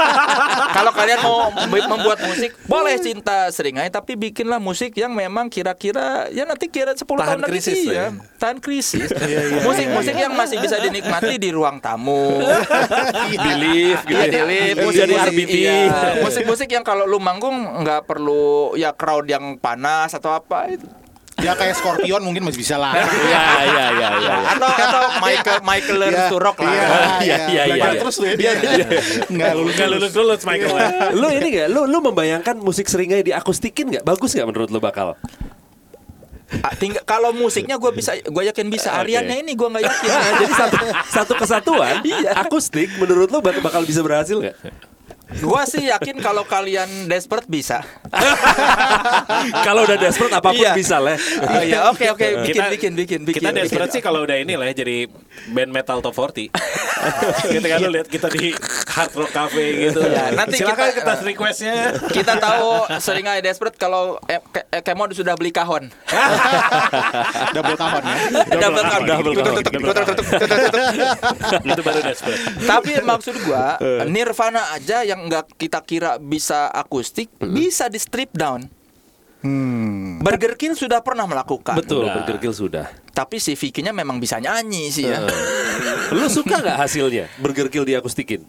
kalau 0.80 0.92
kalian 0.96 1.20
mau 1.20 1.52
mem- 1.68 1.90
membuat 1.92 2.24
musik, 2.24 2.56
boleh 2.66 2.96
cinta 3.04 3.52
seringai 3.52 3.92
tapi 3.92 4.16
bikinlah 4.16 4.64
musik 4.64 4.96
yang 4.96 5.12
memang 5.12 5.52
kira-kira 5.52 6.32
ya 6.32 6.48
nanti 6.48 6.72
kira 6.72 6.96
10 6.96 7.04
Tahan 7.04 7.20
tahun 7.20 7.40
lagi 7.44 7.52
krisis 7.52 7.80
ya. 7.84 7.92
ya. 7.92 8.06
Tahan 8.40 8.58
krisis. 8.64 9.10
Musik-musik 9.68 10.16
yang 10.16 10.32
masih 10.32 10.58
bisa 10.64 10.80
dinikmati 10.80 11.17
di 11.20 11.50
ruang 11.50 11.78
tamu. 11.78 12.38
di 13.46 13.52
lift 13.58 14.04
gitu. 14.06 14.14
Iya, 14.14 14.24
ya. 14.24 14.30
di 14.30 14.42
lift. 14.44 14.78
Jadi 14.78 15.14
Musik-musik- 15.14 15.34
RBT. 15.34 15.56
iya. 15.56 15.78
Musik-musik 16.22 16.70
yang 16.70 16.84
kalau 16.84 17.04
lu 17.04 17.18
manggung 17.18 17.54
nggak 17.82 18.06
perlu 18.06 18.74
ya 18.74 18.94
crowd 18.94 19.26
yang 19.26 19.58
panas 19.58 20.14
atau 20.14 20.32
apa 20.32 20.70
itu. 20.70 20.86
Ya 21.38 21.54
kayak 21.54 21.78
Scorpion 21.78 22.18
mungkin 22.20 22.42
masih 22.42 22.58
bisa 22.58 22.82
lah. 22.82 22.98
Iya, 22.98 23.42
iya, 23.62 23.86
iya, 23.94 24.10
iya. 24.18 24.36
atau 24.58 24.70
atau 24.74 25.02
Michael 25.22 25.60
Michael 25.62 25.98
learns 26.02 26.18
Iya, 26.18 26.32
to 26.34 26.38
rock 26.42 26.58
lah. 26.58 26.74
Iya, 26.74 26.86
Iya, 27.22 27.38
iya, 27.46 27.64
iya. 27.78 27.90
terus 27.94 28.18
lu 28.18 28.26
ya 28.26 28.34
dia. 28.34 28.52
Enggak 29.30 29.54
lulus. 29.54 29.74
Nggak 29.78 29.90
lulus 29.94 30.12
lulus 30.18 30.42
Michael. 30.42 30.74
Lu 31.14 31.28
ini 31.30 31.48
gak? 31.54 31.68
Lu 31.70 31.86
lu 31.86 31.98
membayangkan 32.02 32.58
musik 32.58 32.90
seringai 32.90 33.22
diakustikin 33.22 33.86
nggak? 33.86 34.02
Bagus 34.02 34.34
nggak 34.34 34.50
menurut 34.50 34.70
lu 34.74 34.82
bakal? 34.82 35.14
Ah, 36.58 36.72
tinggal 36.72 37.04
kalau 37.04 37.32
musiknya 37.32 37.76
gue 37.76 37.92
bisa 37.92 38.16
gue 38.18 38.44
yakin 38.46 38.68
bisa 38.68 38.88
Oke. 38.90 39.00
Ariannya 39.04 39.44
ini 39.44 39.52
gue 39.52 39.68
nggak 39.68 39.84
yakin. 39.84 40.10
Nah, 40.10 40.32
jadi 40.40 40.54
satu 40.56 40.78
satu 41.10 41.34
kesatuan 41.36 41.96
akustik 42.38 42.88
menurut 42.96 43.28
lu 43.28 43.40
bak- 43.40 43.60
bakal 43.60 43.84
bisa 43.84 44.00
berhasil 44.00 44.40
nggak? 44.40 44.56
Gue 45.30 45.62
sih 45.66 45.84
yakin 45.86 46.18
kalau 46.18 46.44
kalian 46.44 46.88
desperate 47.06 47.46
bisa. 47.46 47.84
Kalau 49.68 49.84
udah 49.84 49.98
desperate 49.98 50.34
apa 50.34 50.50
pun 50.50 50.58
Iya. 50.58 50.72
bisa 50.74 50.98
lah. 50.98 51.20
Oh 51.44 51.62
iya, 51.62 51.80
oke 51.88 52.06
oke 52.10 52.26
bikin 52.42 52.56
Kita- 52.58 52.72
bikin 52.72 52.92
bikin 52.96 53.20
bikin. 53.24 53.42
Kita 53.42 53.52
desperate 53.52 53.88
bikin. 53.88 53.96
sih 53.96 54.02
kalau 54.02 54.24
udah 54.24 54.36
ini 54.36 54.56
lah 54.56 54.68
jadi 54.70 55.08
band 55.50 55.70
metal 55.70 56.00
top 56.00 56.16
40. 56.16 56.48
Ketika 57.54 57.76
lu 57.78 57.90
lihat 57.92 58.08
kita 58.08 58.28
di 58.30 58.56
Hard 58.88 59.12
Rock 59.14 59.32
Cafe 59.32 59.66
gitu. 59.84 60.00
Ya, 60.02 60.32
nanti 60.32 60.58
Silakan 60.58 60.90
kita- 60.90 60.98
kita, 60.98 61.14
requestnya. 61.22 61.76
Kita 62.08 62.34
tahu 62.38 62.70
sering 62.98 63.26
aja 63.26 63.42
desperate 63.42 63.76
kalau 63.76 64.18
eh, 64.26 64.40
Ke- 64.42 64.68
eh, 64.70 64.82
Kemo 64.82 65.06
sudah 65.10 65.36
beli 65.36 65.52
kahon. 65.52 65.92
Double 67.56 67.76
kahon 67.76 68.02
ya. 68.02 68.16
Double 68.58 68.82
kahon. 68.82 69.02
double 69.06 69.34
kahon. 69.36 70.16
Itu 71.64 71.82
baru 71.82 72.00
desperate. 72.02 72.40
Tapi 72.64 72.92
maksud 73.02 73.36
gua 73.44 73.76
Nirvana 74.06 74.74
aja 74.74 75.04
yang 75.04 75.17
nggak 75.20 75.58
kita 75.58 75.82
kira 75.82 76.16
bisa 76.18 76.70
akustik 76.70 77.34
bisa 77.40 77.88
di 77.88 77.98
strip 77.98 78.30
down. 78.32 78.70
Hmm. 79.38 80.18
Burger 80.18 80.54
King 80.54 80.74
sudah 80.74 81.00
pernah 81.00 81.24
melakukan. 81.24 81.78
Betul, 81.78 82.04
Udah. 82.04 82.14
Burger 82.18 82.38
Kill 82.38 82.52
sudah. 82.52 82.90
Tapi 83.14 83.38
si 83.38 83.54
Vicky-nya 83.54 83.94
memang 83.94 84.18
bisa 84.18 84.38
nyanyi 84.38 84.90
sih 84.90 85.06
ya. 85.06 85.22
Lu 86.10 86.26
suka 86.28 86.58
nggak 86.58 86.78
hasilnya 86.78 87.30
Burger 87.38 87.70
Kill 87.70 87.86
diakustikin? 87.86 88.42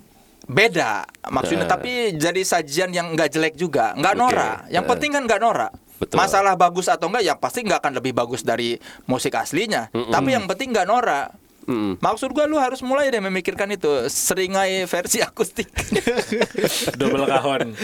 Beda 0.45 1.05
maksudnya 1.29 1.69
Nah. 1.69 1.77
tapi 1.77 2.17
jadi 2.17 2.41
sajian 2.41 2.89
yang 2.89 3.13
nggak 3.13 3.29
jelek 3.29 3.55
juga, 3.55 3.93
nggak 3.95 4.15
Oke. 4.17 4.21
norak. 4.23 4.57
Yang 4.69 4.85
Nah. 4.85 4.91
penting 4.91 5.11
kan 5.13 5.23
nggak 5.29 5.41
norak. 5.41 5.73
Betul. 5.99 6.17
Masalah 6.17 6.55
bagus 6.55 6.87
atau 6.87 7.11
enggak 7.11 7.25
yang 7.27 7.37
pasti 7.37 7.59
nggak 7.61 7.85
akan 7.85 7.93
lebih 7.93 8.15
bagus 8.15 8.41
dari 8.41 8.79
musik 9.05 9.35
aslinya. 9.35 9.91
Tapi 9.91 10.31
yang 10.31 10.49
penting 10.49 10.73
nggak 10.73 10.89
norak. 10.89 11.37
Mm-mm. 11.69 12.01
Maksud 12.01 12.33
gua 12.33 12.49
lu 12.49 12.57
harus 12.57 12.81
mulai 12.81 13.13
deh 13.13 13.21
memikirkan 13.21 13.69
itu 13.69 13.87
seringai 14.09 14.89
versi 14.89 15.21
akustik. 15.21 15.69
Double 17.01 17.23
kahon. 17.23 17.77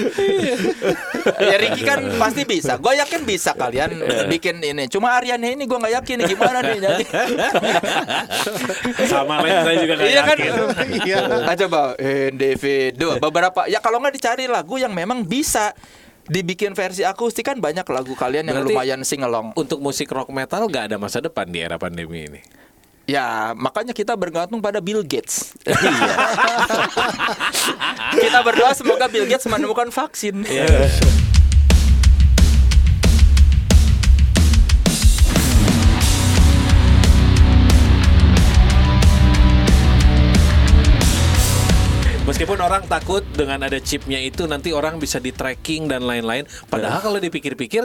ya 1.36 1.56
Ricky 1.60 1.84
kan 1.84 2.00
pasti 2.16 2.48
bisa. 2.48 2.80
Gue 2.80 2.96
yakin 2.96 3.22
bisa 3.22 3.52
kalian 3.52 4.00
bikin 4.26 4.56
ini. 4.58 4.88
Cuma 4.88 5.12
Aryani 5.14 5.52
ini 5.52 5.68
gue 5.68 5.76
nggak 5.76 6.00
yakin 6.00 6.16
nih 6.16 6.28
gimana 6.32 6.58
nih 6.60 6.78
jadi. 6.80 7.04
Sama 9.10 9.44
lain 9.44 9.56
saya 9.62 9.76
juga 9.78 9.92
nggak 9.94 10.08
Iya 10.08 10.22
kan? 10.22 10.36
yakin. 10.36 10.52
Iya. 11.04 11.18
Ah, 11.44 11.56
coba 11.58 11.80
individu 12.00 13.08
beberapa 13.20 13.68
ya 13.68 13.78
kalau 13.78 14.00
nggak 14.00 14.14
dicari 14.16 14.48
lagu 14.48 14.80
yang 14.80 14.96
memang 14.96 15.22
bisa 15.22 15.76
dibikin 16.24 16.72
versi 16.72 17.04
akustik 17.04 17.44
kan 17.44 17.60
banyak 17.60 17.84
lagu 17.84 18.16
kalian 18.16 18.48
yang 18.48 18.64
Berarti- 18.64 18.72
lumayan 18.72 19.00
sing 19.04 19.20
along. 19.20 19.52
Untuk 19.54 19.76
musik 19.78 20.08
rock 20.08 20.32
metal 20.32 20.64
nggak 20.64 20.88
ada 20.88 20.96
masa 20.96 21.20
depan 21.20 21.44
di 21.44 21.60
era 21.60 21.76
pandemi 21.76 22.24
ini. 22.24 22.63
Ya 23.04 23.52
makanya 23.52 23.92
kita 23.92 24.16
bergantung 24.16 24.64
pada 24.64 24.80
Bill 24.80 25.04
Gates. 25.04 25.52
kita 28.16 28.38
berdoa 28.40 28.72
semoga 28.72 29.04
Bill 29.12 29.28
Gates 29.28 29.44
menemukan 29.44 29.92
vaksin. 29.92 30.40
Meskipun 42.24 42.56
orang 42.56 42.88
takut 42.88 43.20
dengan 43.36 43.68
ada 43.68 43.76
chipnya 43.84 44.16
itu 44.16 44.48
nanti 44.48 44.72
orang 44.72 44.96
bisa 44.96 45.20
di 45.20 45.28
tracking 45.28 45.92
dan 45.92 46.08
lain-lain. 46.08 46.48
Padahal 46.72 47.04
kalau 47.04 47.20
dipikir-pikir 47.20 47.84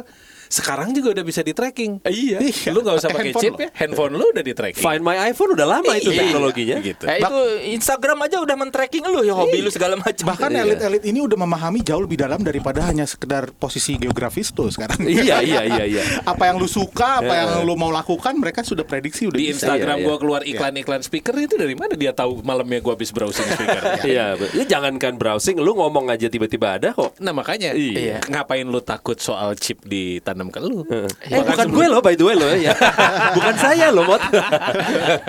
sekarang 0.50 0.92
juga 0.92 1.14
udah 1.14 1.22
bisa 1.22 1.46
di 1.46 1.54
tracking. 1.54 2.02
Iya. 2.04 2.42
Lu 2.74 2.82
nggak 2.82 2.98
usah 2.98 3.10
pakai 3.10 3.30
Handphone 3.30 3.44
chip 3.46 3.54
lo. 3.54 3.62
ya. 3.62 3.70
Handphone 3.78 4.14
lu 4.18 4.26
udah 4.28 4.42
di 4.42 4.54
tracking. 4.54 4.82
Find 4.82 5.02
My 5.02 5.30
iPhone 5.30 5.54
udah 5.54 5.68
lama 5.70 5.92
itu 5.94 6.10
Iya. 6.10 6.20
teknologinya. 6.20 6.78
Gitu. 6.82 7.04
Eh, 7.06 7.22
itu 7.22 7.38
Instagram 7.72 8.18
aja 8.26 8.42
udah 8.42 8.56
men-tracking 8.58 9.06
lu 9.06 9.22
ya 9.22 9.34
hobi 9.34 9.62
lu 9.62 9.70
segala 9.70 9.94
macam. 9.94 10.26
Bahkan 10.26 10.50
Iya. 10.50 10.62
elit-elit 10.66 11.04
ini 11.06 11.22
udah 11.22 11.38
memahami 11.38 11.80
jauh 11.80 12.02
lebih 12.02 12.18
dalam 12.18 12.42
daripada 12.42 12.82
hanya 12.82 13.06
sekedar 13.06 13.54
posisi 13.54 13.94
geografis 13.96 14.50
tuh 14.50 14.68
sekarang. 14.68 14.98
Iya, 15.06 15.40
iya, 15.40 15.62
iya, 15.64 15.84
iya. 15.86 16.04
apa 16.32 16.50
yang 16.50 16.58
lu 16.58 16.66
suka, 16.66 17.22
apa 17.22 17.34
yang 17.36 17.50
lu 17.62 17.78
mau 17.78 17.94
lakukan, 17.94 18.34
mereka 18.34 18.66
sudah 18.66 18.82
prediksi 18.82 19.30
udah 19.30 19.38
Di 19.38 19.54
bisa. 19.54 19.70
Instagram 19.70 20.02
Iya, 20.02 20.06
gua 20.06 20.16
keluar 20.18 20.42
iklan-iklan 20.42 21.02
speaker 21.02 21.38
itu 21.38 21.56
dari 21.56 21.78
mana 21.78 21.94
dia 21.94 22.10
tahu 22.10 22.42
malamnya 22.42 22.82
gua 22.82 22.98
habis 22.98 23.14
browsing 23.14 23.46
speaker. 23.48 23.82
Iya, 24.10 24.34
ya 24.56 24.64
jangankan 24.66 25.14
browsing, 25.14 25.62
lu 25.62 25.76
ngomong 25.76 26.10
aja 26.10 26.26
tiba-tiba 26.26 26.82
ada 26.82 26.90
kok. 26.92 27.14
Nah 27.20 27.30
makanya 27.30 27.76
Iya. 27.76 28.26
ngapain 28.26 28.66
lu 28.66 28.82
takut 28.82 29.20
soal 29.20 29.54
chip 29.54 29.86
ditanam 30.40 30.48
ke 30.56 30.60
lu? 30.64 30.88
Eh, 30.88 31.44
bukan 31.44 31.68
gue 31.68 31.86
loh 31.92 32.00
by 32.00 32.16
the 32.16 32.24
way 32.24 32.36
loh 32.40 32.48
ya. 32.56 32.72
bukan 33.38 33.56
saya 33.60 33.92
loh, 33.92 34.08
Mot. 34.08 34.24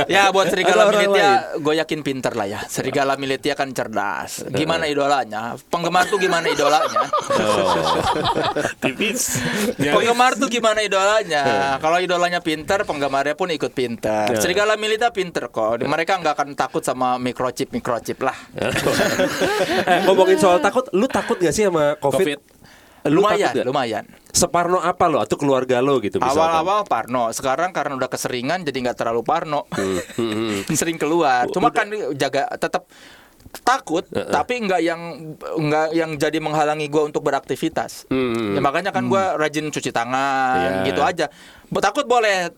Ya 0.06 0.30
buat 0.30 0.50
serigala 0.50 0.90
militia 0.90 1.58
gue 1.58 1.74
yakin 1.82 2.00
pinter 2.06 2.32
lah 2.34 2.46
ya. 2.46 2.60
Serigala 2.70 3.18
militia 3.18 3.58
kan 3.58 3.70
cerdas. 3.74 4.46
Gimana 4.54 4.86
idolanya? 4.86 5.58
Penggemar 5.70 6.06
tuh 6.06 6.18
gimana 6.22 6.46
idolanya? 6.46 7.10
Tipis. 8.82 9.42
Penggemar 9.78 10.38
tuh 10.38 10.46
gimana 10.46 10.82
idolanya? 10.82 11.76
Kalau 11.82 11.98
idolanya 11.98 12.40
pinter 12.42 12.82
Penggemarnya 12.86 13.34
pun 13.34 13.50
ikut 13.50 13.72
pinter. 13.74 14.30
Serigala 14.38 14.78
militia 14.78 15.10
pinter 15.10 15.50
kok. 15.50 15.82
Mereka 15.82 16.22
nggak 16.22 16.34
akan 16.38 16.48
takut 16.54 16.82
sama 16.82 17.18
microchip-microchip 17.18 18.18
lah. 18.22 18.36
Eh, 18.60 20.00
ngomongin 20.06 20.38
soal 20.38 20.58
takut, 20.62 20.86
lu 20.94 21.06
takut 21.06 21.38
gak 21.40 21.54
sih 21.54 21.66
sama 21.66 21.96
COVID? 21.98 22.18
Covid. 22.20 22.59
Lu 23.08 23.24
Lumayan 23.24 23.54
lumayan 23.64 24.04
Separno 24.30 24.78
apa 24.78 25.10
lo 25.10 25.18
atau 25.18 25.34
keluarga 25.34 25.82
lo 25.82 25.98
gitu? 25.98 26.22
Awal-awal 26.22 26.86
Parno, 26.86 27.34
sekarang 27.34 27.74
karena 27.74 27.98
udah 27.98 28.06
keseringan 28.06 28.62
jadi 28.62 28.78
nggak 28.88 28.98
terlalu 29.02 29.26
Parno, 29.26 29.66
sering 30.80 30.96
keluar. 30.96 31.50
Cuma 31.50 31.74
kan 31.74 31.90
jaga 32.14 32.46
tetap 32.54 32.86
takut, 33.66 34.06
tapi 34.06 34.62
nggak 34.62 34.80
yang 34.86 35.00
nggak 35.42 35.88
yang 35.98 36.10
jadi 36.14 36.38
menghalangi 36.38 36.86
gua 36.86 37.10
untuk 37.10 37.26
beraktivitas. 37.26 38.06
Hmm. 38.06 38.54
Ya 38.54 38.62
makanya 38.62 38.94
kan 38.94 39.10
gua 39.10 39.34
rajin 39.34 39.74
cuci 39.74 39.90
tangan, 39.90 40.86
Iya. 40.86 40.94
gitu 40.94 41.02
aja. 41.02 41.26
Takut 41.70 42.06
boleh, 42.06 42.54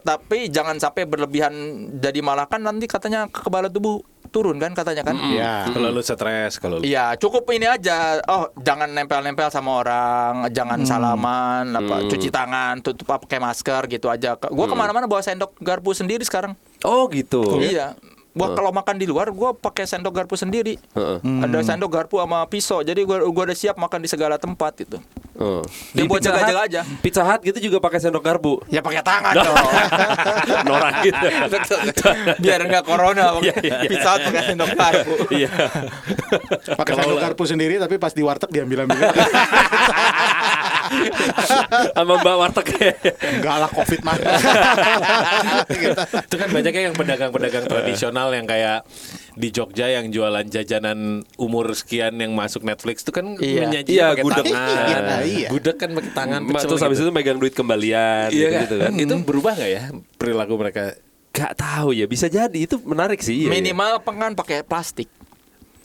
tapi 0.00 0.48
jangan 0.48 0.80
sampai 0.80 1.04
berlebihan. 1.04 1.52
Jadi 2.00 2.24
malah 2.24 2.48
kan 2.48 2.64
nanti 2.64 2.88
katanya 2.88 3.28
kekebalan 3.28 3.68
tubuh 3.68 4.00
turun 4.34 4.58
kan 4.58 4.74
katanya 4.74 5.06
kan. 5.06 5.14
Iya. 5.14 5.70
Kalau 5.70 5.88
lu 5.88 6.02
stres, 6.02 6.58
kalau 6.58 6.76
lu 6.76 6.82
Iya, 6.82 7.14
cukup 7.14 7.46
ini 7.48 7.64
aja. 7.64 8.18
Oh, 8.26 8.50
jangan 8.58 8.90
nempel-nempel 8.90 9.46
sama 9.48 9.78
orang, 9.78 10.50
jangan 10.50 10.82
salaman, 10.82 11.70
apa, 11.70 12.02
cuci 12.04 12.28
tangan, 12.28 12.82
tutup 12.82 13.06
pakai 13.06 13.38
masker 13.38 13.86
gitu 13.88 14.10
aja. 14.10 14.34
Ke- 14.34 14.50
Gua 14.50 14.66
ke 14.66 14.74
mana-mana 14.74 15.06
bawa 15.06 15.22
sendok 15.22 15.54
garpu 15.56 15.94
sendiri 15.94 16.20
sekarang. 16.20 16.58
Oh 16.82 17.06
gitu. 17.06 17.62
Iya. 17.62 17.94
Gua 18.34 18.50
kalau 18.50 18.74
makan 18.74 18.98
di 18.98 19.06
luar, 19.06 19.30
gua 19.30 19.54
pakai 19.54 19.86
sendok 19.86 20.10
garpu 20.10 20.34
sendiri. 20.34 20.74
Heeh. 20.98 21.18
Ada 21.22 21.62
sendok 21.62 21.90
garpu 21.90 22.18
sama 22.18 22.42
pisau. 22.50 22.82
Jadi 22.82 23.06
gua 23.06 23.22
gua 23.22 23.44
udah 23.46 23.54
siap 23.54 23.78
makan 23.78 24.02
di 24.02 24.08
segala 24.10 24.34
tempat 24.36 24.82
itu. 24.82 24.98
Oh. 25.34 25.62
Dia 25.90 26.06
buat 26.06 26.22
Pizza 26.22 26.30
jaga-jaga 26.30 26.62
Hut- 26.62 26.68
aja. 26.70 26.80
Pizza 27.02 27.22
Hut 27.26 27.40
gitu 27.42 27.58
juga 27.58 27.78
pakai 27.82 27.98
sendok 27.98 28.22
garpu. 28.22 28.58
Ya 28.70 28.82
pakai 28.82 29.02
tangan 29.02 29.34
dong. 29.34 29.56
Norak 30.70 30.94
gitu. 31.02 31.26
Betul. 31.54 31.78
Biar 32.38 32.60
enggak 32.62 32.86
corona 32.86 33.34
pakai 33.38 33.86
pisau 33.86 34.14
pakai 34.18 34.42
sendok 34.50 34.70
garpu. 34.74 35.14
Iya. 35.30 35.50
Pakai 36.78 36.92
sendok 36.98 37.18
garpu 37.18 37.42
sendiri 37.46 37.78
tapi 37.78 37.98
pas 37.98 38.14
di 38.14 38.22
warteg 38.22 38.50
diambil-ambil. 38.50 38.98
Sama 41.94 42.14
Mbak 42.16 42.36
Warteg. 42.36 42.68
Enggak 43.32 43.56
lah 43.56 43.70
Covid 43.70 44.00
mah. 44.02 44.16
itu 46.20 46.36
kan 46.36 46.48
banyaknya 46.50 46.82
yang 46.84 46.94
pedagang-pedagang 46.94 47.64
tradisional 47.64 48.28
yang 48.30 48.44
kayak 48.44 48.84
di 49.34 49.48
Jogja 49.50 49.90
yang 49.90 50.08
jualan 50.08 50.44
jajanan 50.44 50.98
umur 51.36 51.72
sekian 51.72 52.14
yang 52.16 52.32
masuk 52.32 52.62
Netflix 52.62 53.02
itu 53.02 53.10
kan 53.10 53.34
Iya. 53.36 53.60
menyaji 53.62 53.90
Iya, 53.90 54.06
pakai 54.12 54.22
gudeg. 54.22 54.44
tangan. 54.46 54.86
Iya, 54.86 54.98
iya. 55.24 55.48
Gudeg 55.50 55.76
kan 55.76 55.90
pakai 55.92 56.12
tangan 56.12 56.40
Ma- 56.40 56.48
pecel 56.54 56.68
Terus 56.68 56.82
habis 56.82 56.98
gitu. 56.98 57.06
itu 57.06 57.12
megang 57.12 57.38
duit 57.38 57.52
kembalian 57.52 58.28
Iya 58.30 58.48
kan? 58.48 58.60
gitu 58.62 58.74
kan. 58.78 58.92
Itu 58.94 59.14
berubah 59.22 59.52
nggak 59.54 59.70
ya 59.70 59.82
perilaku 60.14 60.54
mereka? 60.56 60.94
Gak 61.30 61.58
tahu 61.58 61.90
ya, 61.90 62.06
bisa 62.06 62.30
jadi 62.30 62.54
itu 62.54 62.78
menarik 62.80 63.18
sih. 63.18 63.34
iya, 63.36 63.50
iya. 63.50 63.58
Minimal 63.58 63.98
pengan 64.00 64.32
pakai 64.32 64.62
plastik. 64.62 65.10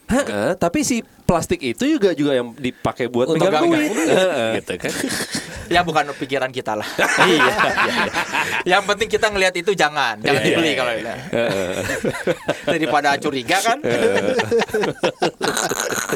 Heeh, 0.09 0.57
tapi 0.57 0.81
si 0.81 0.99
plastik 1.23 1.61
itu 1.61 1.85
juga 1.85 2.11
juga 2.11 2.33
yang 2.33 2.49
dipakai 2.51 3.05
buat 3.05 3.29
Untuk 3.29 3.45
megang 3.45 3.69
duit. 3.69 3.93
duit. 3.93 4.07
Heeh. 4.09 4.49
gitu 4.59 4.73
kan. 4.77 4.93
Ya 5.69 5.85
bukan 5.85 6.01
pikiran 6.17 6.49
kita 6.49 6.73
lah. 6.73 6.89
Iya, 7.21 7.45
iya, 7.45 7.45
iya. 7.45 8.13
Yang 8.65 8.83
penting 8.89 9.05
kita 9.07 9.29
ngelihat 9.29 9.53
itu 9.53 9.69
jangan, 9.71 10.17
jangan 10.17 10.41
Iya, 10.41 10.47
dibeli 10.49 10.65
iya, 10.67 10.75
kalau 10.75 10.93
ini. 10.97 11.13
Daripada 12.73 13.09
curiga 13.21 13.57
kan. 13.61 13.77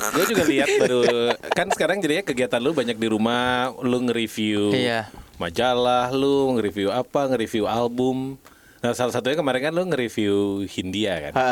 Gue 0.09 0.25
juga 0.25 0.43
lihat 0.43 0.67
baru 0.79 1.01
kan 1.47 1.67
sekarang 1.69 2.01
jadinya 2.01 2.23
kegiatan 2.23 2.57
lu 2.57 2.73
banyak 2.73 2.97
di 2.97 3.07
rumah, 3.07 3.69
lu 3.79 4.01
nge-review 4.03 4.73
Iya. 4.73 5.05
majalah, 5.38 6.09
lu 6.09 6.57
nge-review 6.57 6.89
apa, 6.89 7.29
nge-review 7.29 7.65
album. 7.65 8.41
Nah, 8.81 8.91
salah 8.91 9.13
satunya 9.13 9.38
kemarin 9.38 9.62
kan 9.63 9.73
lu 9.73 9.85
nge-review 9.85 10.35
Hindia 10.65 11.29
kan. 11.29 11.33
Ha, 11.33 11.50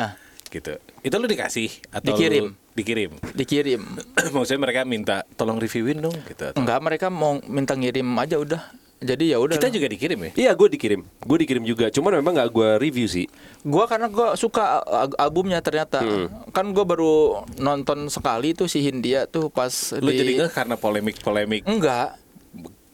Gitu. 0.52 0.76
Itu 1.00 1.16
lu 1.16 1.26
dikasih 1.26 1.72
atau 1.90 2.12
Dikirim. 2.12 2.52
lu 2.52 2.60
dikirim? 2.72 3.12
dikirim. 3.32 3.82
Maksudnya 4.36 4.62
mereka 4.62 4.84
minta 4.84 5.16
tolong 5.34 5.56
reviewin 5.56 5.98
dong 5.98 6.14
gitu. 6.22 6.44
atau- 6.46 6.60
Enggak, 6.60 6.80
mereka 6.80 7.08
mau 7.08 7.40
minta 7.42 7.72
ngirim 7.72 8.06
aja 8.14 8.36
udah. 8.36 8.62
Jadi 9.02 9.34
ya 9.34 9.42
udah. 9.42 9.58
Kita 9.58 9.74
juga 9.74 9.90
dikirim 9.90 10.20
ya. 10.22 10.32
Iya, 10.38 10.52
gue 10.54 10.68
dikirim. 10.70 11.02
Gue 11.20 11.38
dikirim 11.42 11.64
juga. 11.64 11.90
Cuman 11.90 12.22
memang 12.22 12.38
nggak 12.38 12.50
gue 12.50 12.70
review 12.78 13.10
sih. 13.10 13.26
Gua 13.64 13.90
karena 13.90 14.06
gua 14.06 14.36
suka 14.36 14.78
al- 14.80 15.18
albumnya 15.18 15.58
ternyata. 15.58 16.06
Kan 16.52 16.70
gua 16.70 16.86
baru 16.86 17.14
nonton 17.58 18.06
sekali 18.08 18.54
tuh 18.54 18.70
si 18.70 18.78
Hindia 18.80 19.26
tuh 19.26 19.50
pas 19.50 19.74
Lu 19.98 20.06
di 20.06 20.20
jadi 20.20 20.32
nggak 20.38 20.54
karena 20.54 20.76
polemik-polemik 20.76 21.66
Enggak. 21.66 22.14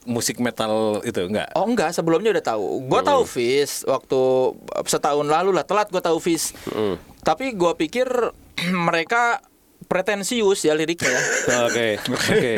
musik 0.07 0.39
metal 0.39 1.03
itu 1.03 1.19
enggak? 1.21 1.51
Oh 1.51 1.67
enggak, 1.67 1.91
sebelumnya 1.91 2.31
udah 2.31 2.45
tahu. 2.47 2.87
Gua 2.87 3.03
tahu 3.03 3.27
Fish 3.27 3.83
waktu 3.83 4.19
setahun 4.85 5.27
lalu 5.27 5.51
lah 5.51 5.67
telat 5.67 5.91
gua 5.91 5.99
tahu 5.99 6.15
Fish. 6.17 6.55
Tapi 7.27 7.51
gue 7.51 7.73
pikir 7.77 8.07
mereka 8.87 9.43
pretensius 9.87 10.63
ya 10.63 10.71
liriknya 10.71 11.11
ya. 11.11 11.21
Oke, 11.67 11.95
oke. 12.01 12.51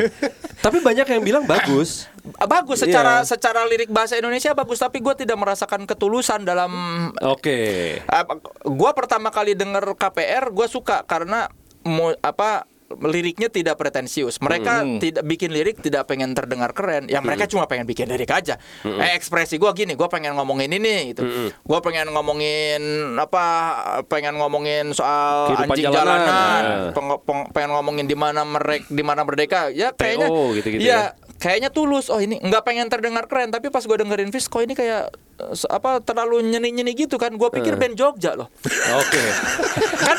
Tapi 0.60 0.78
banyak 0.78 1.06
yang 1.06 1.22
bilang 1.22 1.44
bagus. 1.44 2.10
Bagus 2.36 2.82
secara 2.82 3.22
Iya. 3.22 3.28
secara 3.28 3.64
lirik 3.64 3.88
bahasa 3.88 4.14
Indonesia 4.14 4.50
bagus 4.52 4.76
tapi 4.76 4.98
gue 4.98 5.14
tidak 5.16 5.34
merasakan 5.34 5.86
ketulusan 5.86 6.42
dalam 6.42 6.70
Oke. 7.18 7.96
apa 8.04 8.36
gua 8.62 8.92
pertama 8.92 9.32
kali 9.32 9.56
denger 9.56 9.96
KPR 9.96 10.52
gua 10.52 10.66
suka 10.66 11.00
karena 11.02 11.48
mu- 11.80 12.18
apa 12.20 12.68
liriknya 12.92 13.46
tidak 13.46 13.76
pretensius. 13.76 14.38
Mereka 14.38 14.72
tidak 14.98 15.22
bikin 15.22 15.50
lirik 15.50 15.78
tidak 15.78 16.04
pengen 16.04 16.34
terdengar 16.34 16.70
keren. 16.70 17.06
Ya 17.06 17.18
mereka 17.20 17.46
cuma 17.46 17.64
pengen 17.64 17.86
bikin 17.86 18.04
lirik 18.04 18.28
aja. 18.28 18.58
Eh 18.82 19.14
ekspresi 19.14 19.56
gua 19.56 19.70
gini, 19.70 19.94
gua 19.94 20.06
pengen 20.06 20.34
ngomongin 20.34 20.68
ini 20.68 21.14
gitu. 21.14 21.22
Gua 21.62 21.78
pengen 21.78 22.10
ngomongin 22.10 22.82
apa 23.14 23.44
pengen 24.04 24.34
ngomongin 24.36 24.90
soal 24.90 25.54
Kehidupan 25.54 25.70
anjing 25.70 25.86
jalanan. 25.86 26.02
jalanan, 26.18 26.62
Nah. 26.62 26.92
peng- 26.92 27.20
peng- 27.22 27.48
pengen 27.50 27.70
ngomongin 27.72 28.06
di 28.06 28.14
mana 28.14 28.42
merek 28.42 28.82
di 28.86 29.02
mana 29.02 29.22
merdeka. 29.22 29.70
Ya 29.70 29.92
kayaknya 29.92 30.26
TO 30.26 30.42
gitu-gitu 30.52 30.82
ya, 30.82 31.00
kayaknya 31.36 31.70
tulus. 31.70 32.08
Oh 32.08 32.18
ini 32.18 32.36
nggak 32.36 32.62
pengen 32.62 32.86
terdengar 32.86 33.24
keren, 33.24 33.48
tapi 33.48 33.68
pas 33.68 33.82
gua 33.82 33.96
dengerin 33.96 34.30
Fis 34.30 34.44
kok 34.44 34.60
ini 34.60 34.74
kayak 34.74 35.14
apa 35.66 35.98
terlalu 35.98 36.44
nyeni-nyeni 36.44 36.92
gitu 36.94 37.14
kan. 37.14 37.32
Gua 37.32 37.48
pikir 37.48 37.74
band 37.74 37.94
Jogja 37.94 38.34
loh. 38.34 38.48
Oke. 39.00 39.22
kan 40.00 40.18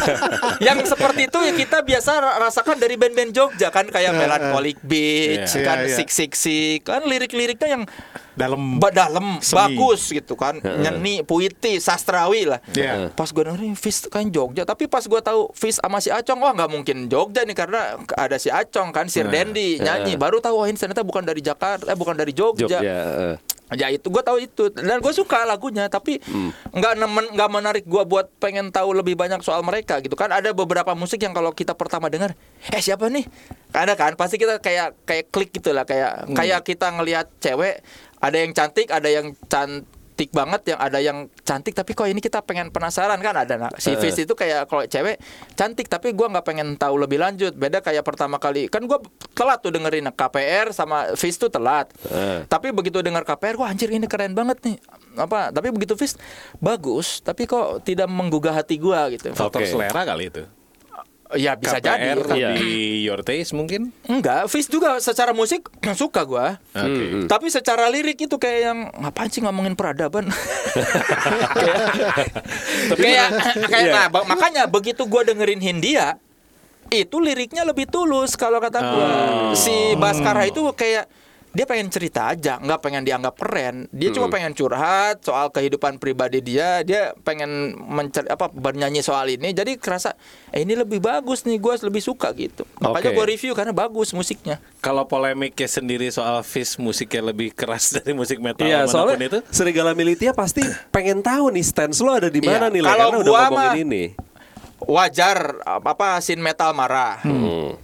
yang 0.60 0.78
seperti 0.82 1.26
itu 1.26 1.38
ya 1.40 1.54
kita 1.54 1.78
biasa 1.82 2.12
ra- 2.16 2.38
rasakan 2.40 2.78
dari 2.78 2.96
band-band 2.96 3.32
Jogja 3.32 3.68
kan 3.68 3.86
kayak 3.86 4.14
Melancholic 4.14 4.78
Beach 4.82 5.52
Iya, 5.52 5.64
kan 5.64 5.78
iya. 5.82 5.96
Sik 5.96 6.10
Sik 6.10 6.34
Sik 6.34 6.80
kan 6.84 7.02
lirik-liriknya 7.04 7.68
yang 7.72 7.84
dalam 8.32 8.78
ba- 8.78 8.90
dalam 8.90 9.38
Seni. 9.40 9.58
bagus 9.76 10.08
gitu 10.08 10.34
kan 10.36 10.56
nyeni 10.58 11.22
puisi 11.22 11.52
sastrawi 11.78 12.46
lah 12.46 12.64
Iya. 12.72 13.12
pas 13.12 13.28
gue 13.28 13.44
dengerin 13.44 13.76
Fis 13.76 14.08
kan 14.08 14.24
Jogja 14.26 14.64
tapi 14.64 14.86
pas 14.86 15.04
gue 15.04 15.20
tahu 15.20 15.52
Fis 15.52 15.78
sama 15.78 16.00
si 16.00 16.08
Acong 16.08 16.40
wah 16.40 16.52
nggak 16.52 16.70
mungkin 16.70 16.98
Jogja 17.06 17.44
nih 17.44 17.54
karena 17.54 17.82
ada 18.10 18.38
si 18.38 18.48
Acong 18.48 18.90
kan 18.90 19.06
Sir 19.06 19.28
Dendi 19.28 19.78
nyanyi 19.78 20.16
baru 20.16 20.40
tahu 20.40 20.56
wah 20.56 20.68
ini 20.68 20.78
ternyata 20.78 21.02
bukan 21.02 21.22
dari 21.22 21.42
Jakarta 21.42 21.86
eh 21.86 21.98
bukan 21.98 22.16
dari 22.16 22.32
Jogja, 22.32 22.66
Jogja. 22.70 22.82
Ya 23.72 23.88
itu 23.88 24.12
gue 24.12 24.24
tahu 24.24 24.38
itu. 24.44 24.68
Dan 24.74 25.00
gue 25.00 25.14
suka 25.16 25.48
lagunya 25.48 25.88
tapi 25.88 26.20
nggak 26.76 26.94
nemen 27.00 27.26
nggak 27.36 27.50
menarik 27.52 27.86
gue 27.88 28.04
buat 28.04 28.28
pengen 28.40 28.74
tahu 28.74 28.92
lebih 28.92 29.16
banyak 29.16 29.40
soal 29.46 29.64
mereka 29.64 30.04
gitu 30.04 30.20
kan. 30.20 30.32
Ada 30.34 30.52
beberapa 30.52 30.92
musik 30.98 31.24
yang 31.24 31.32
kalau 31.32 31.56
kita 31.56 31.76
pertama 31.78 32.12
dengar 32.12 32.36
eh 32.72 32.82
siapa 32.84 33.08
nih? 33.08 33.24
Ada 33.72 33.96
kan? 33.96 34.20
Pasti 34.20 34.36
kita 34.36 34.60
kayak 34.60 35.08
kayak 35.08 35.26
klik 35.32 35.56
gitu 35.56 35.72
lah 35.72 35.88
kayak 35.88 36.36
kayak 36.36 36.60
kita 36.68 36.92
ngelihat 36.92 37.32
cewek 37.40 37.80
ada 38.22 38.38
yang 38.38 38.52
cantik 38.52 38.88
ada 38.92 39.10
yang 39.10 39.34
cantik 39.48 40.01
banget 40.30 40.78
yang 40.78 40.80
ada 40.80 41.00
yang 41.02 41.18
cantik 41.42 41.74
tapi 41.74 41.98
kok 41.98 42.06
ini 42.06 42.22
kita 42.22 42.46
pengen 42.46 42.70
penasaran 42.70 43.18
kan 43.18 43.34
ada 43.34 43.58
nah, 43.58 43.74
si 43.82 43.98
Fis 43.98 44.22
itu 44.22 44.38
kayak 44.38 44.70
kalau 44.70 44.86
cewek 44.86 45.18
cantik 45.58 45.90
tapi 45.90 46.14
gua 46.14 46.30
nggak 46.30 46.46
pengen 46.46 46.78
tahu 46.78 47.02
lebih 47.02 47.18
lanjut 47.18 47.58
beda 47.58 47.82
kayak 47.82 48.06
pertama 48.06 48.38
kali 48.38 48.70
kan 48.70 48.86
gua 48.86 49.02
telat 49.34 49.66
tuh 49.66 49.74
dengerin 49.74 50.14
KPR 50.14 50.70
sama 50.70 51.18
Fis 51.18 51.42
tuh 51.42 51.50
telat 51.50 51.90
Eh. 52.12 52.44
tapi 52.46 52.70
begitu 52.76 53.00
dengar 53.00 53.26
KPR 53.26 53.58
wah 53.58 53.72
anjir 53.72 53.90
ini 53.90 54.06
keren 54.06 54.38
banget 54.38 54.62
nih 54.62 54.78
apa 55.18 55.50
tapi 55.50 55.74
begitu 55.74 55.98
Fis 55.98 56.20
bagus 56.62 57.24
tapi 57.24 57.50
kok 57.50 57.82
tidak 57.82 58.06
menggugah 58.12 58.54
hati 58.54 58.78
gua 58.78 59.08
gitu 59.10 59.32
Faktor 59.32 59.64
Oke. 59.64 59.72
selera 59.72 60.04
kali 60.04 60.28
itu. 60.30 60.44
Ya 61.34 61.56
bisa 61.56 61.78
jadi 61.78 62.12
KPR 62.14 62.20
Iya. 62.32 62.50
di 62.54 62.72
your 63.02 63.22
taste 63.22 63.52
mungkin. 63.52 63.92
enggak 64.04 64.48
Fis 64.48 64.66
juga 64.66 64.98
secara 64.98 65.32
musik 65.32 65.68
suka 65.92 66.22
gua 66.22 66.60
Oke. 66.72 67.26
Tapi 67.26 67.48
secara 67.48 67.88
lirik 67.88 68.20
itu 68.20 68.36
kayak 68.36 68.60
yang 68.62 68.80
ngapain 68.96 69.28
sih 69.28 69.40
ngomongin 69.40 69.74
peradaban? 69.74 70.28
kayak 72.96 73.28
kayak, 73.30 73.30
kayak 73.68 73.86
Iya. 73.88 73.94
nah, 73.94 74.08
makanya 74.26 74.64
begitu 74.68 75.06
gua 75.06 75.24
dengerin 75.24 75.60
Hindia 75.60 76.18
itu 76.92 77.18
liriknya 77.18 77.64
lebih 77.64 77.88
tulus 77.88 78.36
kalau 78.36 78.60
kata 78.60 78.80
gua. 78.82 79.10
Si 79.56 79.72
Baskara 79.96 80.44
itu 80.44 80.60
kayak 80.74 81.08
dia 81.52 81.66
pengen 81.66 81.88
cerita 81.88 82.28
aja, 82.28 82.56
nggak 82.58 82.80
pengen 82.80 83.04
dianggap 83.04 83.36
keren. 83.36 83.92
Dia 83.92 84.10
cuma 84.10 84.28
pengen 84.28 84.52
curhat 84.52 85.20
soal 85.20 85.48
kehidupan 85.48 85.98
pribadi 85.98 86.40
dia. 86.40 86.80
Dia 86.82 87.12
pengen 87.18 87.52
mencer 87.78 88.24
apa 88.26 88.48
bernyanyi 88.48 89.00
soal 89.00 89.28
ini. 89.28 89.52
Jadi 89.52 89.76
kerasa 89.76 90.16
eh 90.50 90.60
ini 90.60 90.74
lebih 90.74 90.98
bagus 90.98 91.44
nih, 91.44 91.58
gua 91.58 91.76
lebih 91.78 92.00
suka 92.00 92.32
gitu. 92.32 92.64
Makanya 92.80 93.04
Oke. 93.06 93.18
gua 93.18 93.26
review 93.26 93.52
karena 93.52 93.72
bagus 93.72 94.12
musiknya. 94.12 94.64
Kalau 94.80 95.04
polemiknya 95.04 95.68
sendiri 95.68 96.08
soal 96.08 96.40
Fish 96.42 96.76
musiknya 96.78 97.20
lebih 97.26 97.52
keras 97.52 97.92
dari 97.96 98.12
musik 98.12 98.40
metal 98.40 98.64
Iya, 98.64 98.84
mana 98.84 98.88
pun 98.88 98.94
soalnya 98.94 99.28
itu. 99.28 99.40
Serigala 99.52 99.92
Militia 99.92 100.32
pasti 100.32 100.64
pengen 100.96 101.20
tahu 101.20 101.52
nih 101.52 101.64
stance 101.64 102.00
lo 102.00 102.16
ada 102.16 102.28
di 102.28 102.40
mana 102.40 102.66
Iya. 102.66 102.74
nih, 102.74 102.82
Kalau 102.82 102.96
karena 103.06 103.18
udah 103.18 103.28
gua 103.28 103.42
ngomongin 103.46 103.60
mah- 103.68 103.84
ini. 103.84 104.04
wajar 104.82 105.38
apa 105.62 106.18
sin 106.20 106.40
metal 106.40 106.72
marah. 106.72 107.22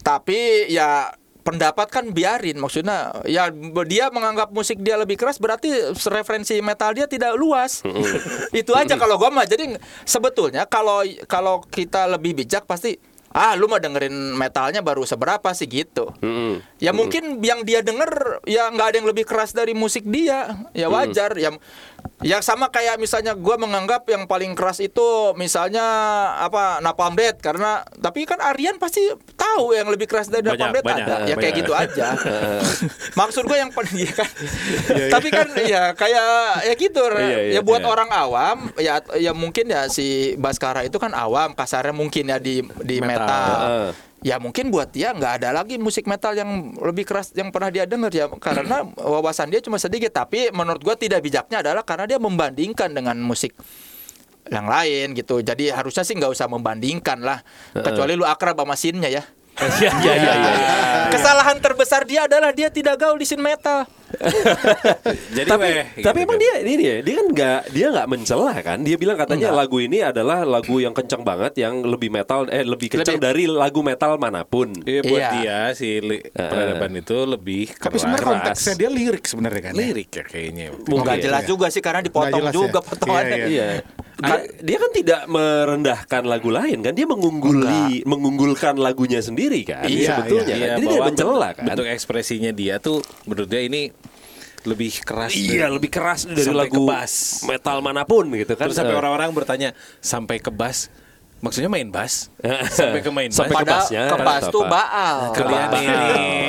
Tapi 0.01 0.65
ya 0.67 1.13
pendapat 1.47 1.88
kan 1.88 2.12
biarin 2.12 2.60
maksudnya 2.60 3.23
ya 3.23 3.47
dia 3.88 4.12
menganggap 4.12 4.51
musik 4.51 4.83
dia 4.83 4.99
lebih 4.99 5.15
keras 5.15 5.39
berarti 5.39 5.95
referensi 6.12 6.60
metal 6.60 6.91
dia 6.91 7.07
tidak 7.07 7.39
luas. 7.39 7.88
Itu 8.51 8.75
aja 8.75 8.99
kalau 8.99 9.15
gua 9.15 9.31
mah. 9.31 9.47
Jadi 9.47 9.79
sebetulnya 10.03 10.67
kalau 10.67 11.07
kalau 11.31 11.63
kita 11.63 12.03
lebih 12.12 12.43
bijak 12.43 12.67
pasti 12.67 12.99
ah 13.31 13.55
lu 13.55 13.71
mah 13.71 13.79
dengerin 13.79 14.36
metalnya 14.36 14.83
baru 14.83 15.07
seberapa 15.07 15.47
sih 15.55 15.71
gitu. 15.71 16.12
Ya 16.83 16.91
mungkin 16.91 17.39
yang 17.39 17.63
dia 17.63 17.79
denger 17.79 18.43
ya 18.43 18.67
nggak 18.67 18.88
ada 18.91 18.95
yang 18.99 19.07
lebih 19.07 19.23
keras 19.23 19.55
dari 19.55 19.71
musik 19.71 20.03
dia. 20.03 20.67
Ya 20.75 20.91
wajar. 20.91 21.31
Ya 21.39 21.55
ya 22.19 22.43
sama 22.43 22.67
kayak 22.75 22.99
misalnya 22.99 23.39
gua 23.39 23.55
menganggap 23.55 24.03
yang 24.12 24.27
paling 24.27 24.51
keras 24.51 24.83
itu 24.83 25.31
misalnya 25.39 25.86
apa 26.43 26.83
Napalm 26.83 27.15
Death 27.15 27.39
karena 27.39 27.88
tapi 28.03 28.27
kan 28.27 28.43
Aryan 28.43 28.83
pasti 28.83 29.15
tahu 29.47 29.73
yang 29.73 29.88
lebih 29.88 30.07
keras 30.10 30.27
dari 30.27 30.43
Banyak, 30.43 30.69
Death 30.79 30.86
banyak, 30.86 31.05
ada. 31.07 31.15
Ya 31.25 31.36
kayak 31.36 31.39
banyak. 31.39 31.60
gitu 31.63 31.73
aja. 31.73 32.07
Maksud 33.19 33.43
gue 33.47 33.57
yang 33.57 33.71
paling 33.71 33.95
ya 33.95 34.13
kan. 34.13 34.31
tapi 35.12 35.27
kan 35.33 35.47
ya 35.63 35.83
kayak 35.95 36.27
ya 36.67 36.73
gitu. 36.75 37.03
Iya, 37.07 37.23
iya, 37.23 37.39
ya 37.57 37.62
buat 37.63 37.81
iya. 37.81 37.89
orang 37.89 38.10
awam 38.12 38.57
ya 38.77 39.01
ya 39.17 39.31
mungkin 39.31 39.71
ya 39.71 39.88
si 39.88 40.38
Baskara 40.38 40.83
itu 40.83 40.97
kan 40.99 41.15
awam 41.15 41.55
kasarnya 41.55 41.95
mungkin 41.95 42.29
ya 42.29 42.38
di 42.38 42.62
di 42.83 42.97
Metal. 42.99 43.23
metal. 43.23 43.49
Heeh. 43.57 43.89
Ya 44.25 44.41
mungkin 44.41 44.73
buat 44.73 44.89
dia 44.89 45.13
nggak 45.13 45.33
ada 45.39 45.53
lagi 45.53 45.77
musik 45.77 46.10
metal 46.10 46.33
yang 46.33 46.73
lebih 46.81 47.05
keras 47.05 47.29
yang 47.38 47.53
pernah 47.53 47.69
dia 47.69 47.86
dengar 47.86 48.10
ya 48.10 48.25
karena 48.41 48.81
wawasan 48.97 49.53
dia 49.53 49.62
cuma 49.62 49.77
sedikit 49.77 50.10
tapi 50.10 50.49
menurut 50.49 50.81
gua 50.81 50.97
tidak 50.97 51.21
bijaknya 51.21 51.62
adalah 51.62 51.86
karena 51.86 52.10
dia 52.10 52.17
membandingkan 52.17 52.89
dengan 52.97 53.13
musik 53.21 53.53
yang 54.49 54.67
lain 54.67 55.13
gitu 55.13 55.43
jadi 55.43 55.75
harusnya 55.75 56.07
sih 56.07 56.15
nggak 56.15 56.33
usah 56.33 56.47
membandingkan 56.49 57.19
lah 57.19 57.43
kecuali 57.75 58.15
lu 58.15 58.23
akrab 58.23 58.57
sama 58.57 58.75
sinnya 58.79 59.12
ya 59.12 59.23
Iya, 59.77 59.89
iya, 59.97 60.13
iya, 60.15 60.33
iya. 60.37 60.49
kesalahan 61.09 61.57
terbesar 61.57 62.01
dia 62.03 62.23
adalah 62.23 62.51
dia 62.51 62.69
tidak 62.69 62.95
gaul 62.95 63.15
di 63.15 63.25
sin 63.25 63.39
metal 63.39 63.89
Jadi 65.35 65.43
tapi 65.45 65.67
weh, 65.67 65.85
tapi 65.99 66.17
gitu 66.17 66.25
emang 66.25 66.37
kan. 66.37 66.39
dia 66.39 66.53
ini 66.61 66.73
dia 66.77 66.95
dia 67.01 67.15
kan 67.17 67.27
nggak 67.27 67.59
dia 67.69 67.87
nggak 67.89 68.07
mencela 68.07 68.53
kan 68.57 68.79
dia 68.79 68.95
bilang 68.95 69.17
katanya 69.17 69.49
Enggak. 69.49 69.59
lagu 69.59 69.77
ini 69.79 69.97
adalah 69.99 70.39
lagu 70.43 70.75
yang 70.77 70.93
kencang 70.93 71.21
banget 71.21 71.53
yang 71.57 71.81
lebih 71.81 72.07
metal 72.09 72.47
eh 72.47 72.63
lebih 72.63 72.87
kencang 72.89 73.17
Lebih- 73.17 73.27
dari 73.27 73.43
lagu 73.45 73.81
metal 73.81 74.15
mana 74.15 74.43
pun 74.43 74.71
Iya 74.79 75.01
buat 75.01 75.19
Iya. 75.19 75.29
dia 75.33 75.59
si 75.73 75.99
li- 75.99 76.23
peradaban 76.23 76.93
itu 76.95 77.17
lebih 77.19 77.63
Tapi 77.69 77.81
keras. 77.83 77.99
sebenarnya 77.99 78.27
konteksnya 78.29 78.73
dia 78.75 78.89
lirik 78.89 79.23
sebenarnya 79.23 79.61
kan. 79.61 79.71
ya? 79.71 79.79
lirik 79.81 80.09
ya 80.09 80.23
kayaknya. 80.23 80.65
Mungkin. 80.77 81.03
nggak 81.03 81.17
jelas 81.19 81.41
Iya. 81.41 81.49
juga 81.49 81.65
sih 81.67 81.81
karena 81.81 82.01
dipotong 82.01 82.39
jelas 82.41 82.53
juga 82.53 82.79
ya? 82.79 82.85
potongannya 82.85 83.35
Iya, 83.37 83.45
Iya. 83.49 83.67
Dia, 84.17 84.38
dia 84.58 84.77
kan 84.77 84.91
tidak 84.91 85.21
merendahkan 85.27 86.21
lagu 86.23 86.49
lain 86.49 86.82
kan 86.82 86.89
dia 86.91 87.06
mengungguli 87.06 88.01
mengunggulkan 88.01 88.73
lagunya 88.75 89.21
sendiri 89.21 89.62
kan 89.62 89.86
Iya, 89.86 90.17
sebetulnya 90.17 90.45
Iya, 90.49 90.65
kan. 90.65 90.75
Jadi 90.75 90.84
dia 90.84 90.91
bahwa 90.91 91.08
mencela 91.08 91.49
kan. 91.53 91.63
Bentuk 91.63 91.86
ekspresinya 91.86 92.49
dia 92.49 92.75
tuh 92.77 92.97
menurut 93.23 93.45
dia 93.45 93.62
ini 93.62 93.93
lebih 94.63 94.91
keras. 94.99 95.32
Iya 95.32 95.69
dari- 95.69 95.75
lebih 95.77 95.89
keras 95.89 96.25
dari 96.25 96.43
sampai 96.43 96.65
lagu 96.65 96.75
ke 96.75 96.82
bass. 96.84 97.13
metal 97.45 97.77
mana 97.80 98.03
pun 98.03 98.25
gitu 98.34 98.53
kan. 98.53 98.65
Terus 98.65 98.75
sampai 98.75 98.91
Eh. 98.91 98.99
orang-orang 98.99 99.30
bertanya 99.32 99.69
sampai 99.97 100.38
ke 100.38 100.49
bass. 100.49 100.89
Maksudnya 101.38 101.69
main 101.69 101.86
bass? 101.88 102.34
sampai 102.73 102.99
ke 102.99 103.12
main 103.13 103.30
Sampai 103.30 103.53
bass. 103.53 103.53
ke 103.53 103.62
Padahal 103.62 103.82
bassnya, 103.86 104.03
kebas 104.10 104.41
atau 104.41 104.51
tuh 104.51 104.63
baal 104.65 105.17
Kalian 105.32 105.69
ini 105.77 106.01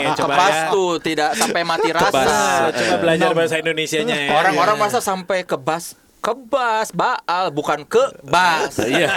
coba 0.08 0.32
kebas 0.32 0.56
ya. 0.56 0.68
tuh 0.72 0.90
tidak 0.98 1.30
sampai 1.36 1.62
mati 1.62 1.88
rasa. 1.92 2.24
Coba 2.72 2.94
belajar 2.96 3.30
bahasa 3.30 3.54
Indonesianya 3.54 4.16
ya. 4.16 4.32
Orang-orang 4.34 4.76
masa 4.80 4.98
sampai 4.98 5.44
kebas 5.44 5.92
kebas 6.18 6.90
baal 6.90 7.50
bukan 7.50 7.82
ke 7.82 8.02
bas. 8.22 8.74
Iya. 8.88 9.10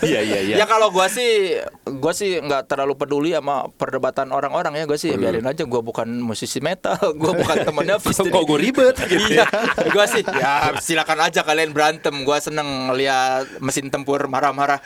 Iya 0.00 0.20
iya 0.20 0.38
iya. 0.42 0.54
Ya 0.58 0.66
kalau 0.66 0.90
gua 0.90 1.06
sih 1.06 1.56
gua 1.86 2.10
sih 2.10 2.36
nggak 2.36 2.66
terlalu 2.66 2.94
peduli 2.94 3.30
sama 3.30 3.70
perdebatan 3.70 4.28
orang-orang 4.28 4.74
ya 4.74 4.84
gua 4.84 4.94
sih 4.94 5.10
Hmm. 5.10 5.20
biarin 5.20 5.44
aja 5.44 5.62
gua 5.64 5.80
bukan 5.80 6.06
musisi 6.18 6.58
metal, 6.58 6.98
gua 7.20 7.32
bukan 7.32 7.56
temennya. 7.64 7.96
Kok 8.28 8.44
gue 8.44 8.58
ribet 8.60 8.96
gitu 9.00 9.32
Iya, 9.32 9.46
gua 9.88 10.04
sih 10.04 10.20
ya 10.22 10.74
silakan 10.78 11.24
aja 11.24 11.40
kalian 11.42 11.72
berantem. 11.72 12.12
Gua 12.22 12.36
seneng 12.38 12.92
lihat 12.92 13.48
mesin 13.58 13.88
tempur 13.88 14.20
marah-marah. 14.26 14.78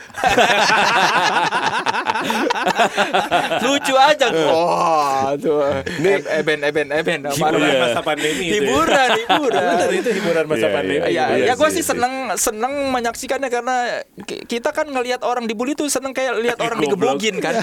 Lucu 3.61 3.95
aja. 3.95 4.27
Oh, 4.47 5.33
tuh. 5.37 5.63
Eben 5.99 6.59
eben 6.61 6.87
eben. 6.89 7.19
Hiburan 7.27 7.59
Iya. 7.63 7.79
masa 7.81 8.01
pandemi 8.01 8.43
ya. 8.47 8.53
Hiburan, 8.59 9.09
hiburan. 9.17 9.63
Itu 9.91 10.09
hiburan 10.13 10.45
masa 10.45 10.67
Iya, 10.67 10.73
pandemi. 10.73 11.11
Iya, 11.35 11.43
Iya 11.43 11.47
ya 11.47 11.53
gue 11.55 11.69
sih, 11.69 11.79
iya 11.79 11.89
seneng 11.89 12.13
seneng 12.35 12.73
menyaksikannya 12.89 13.47
karena 13.47 13.75
ki- 14.19 14.45
kita 14.47 14.69
kan 14.69 14.85
ngelihat 14.85 15.21
orang 15.21 15.43
dibully 15.43 15.73
tuh 15.73 15.87
seneng 15.87 16.11
kayak 16.11 16.37
lihat 16.37 16.57
orang 16.57 16.77
digebugin 16.79 17.37
kan. 17.37 17.57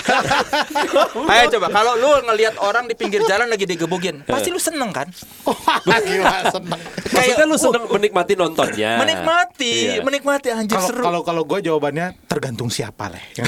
Ayo 1.33 1.45
coba 1.51 1.67
kalau 1.71 1.95
lu 1.95 2.09
ngelihat 2.25 2.59
orang 2.59 2.85
di 2.85 2.95
pinggir 2.95 3.23
jalan 3.25 3.47
lagi 3.47 3.65
digebugin, 3.65 4.23
pasti 4.25 4.49
lu 4.49 4.59
seneng 4.59 4.91
kan? 4.91 5.07
Gila 5.87 6.51
seneng. 6.51 6.81
Maksudnya 7.11 7.45
lu 7.45 7.57
seneng 7.57 7.85
menikmati 7.87 8.33
nontonnya. 8.35 8.97
Menikmati, 8.97 9.73
Iya. 9.93 10.03
menikmati 10.03 10.49
anjir 10.51 10.75
Kalau 10.75 10.89
seru. 10.89 11.03
kalau 11.03 11.21
kalau 11.23 11.43
gue 11.45 11.59
jawabannya 11.63 12.17
tergantung 12.25 12.69
siapa 12.69 13.09
leh. 13.09 13.25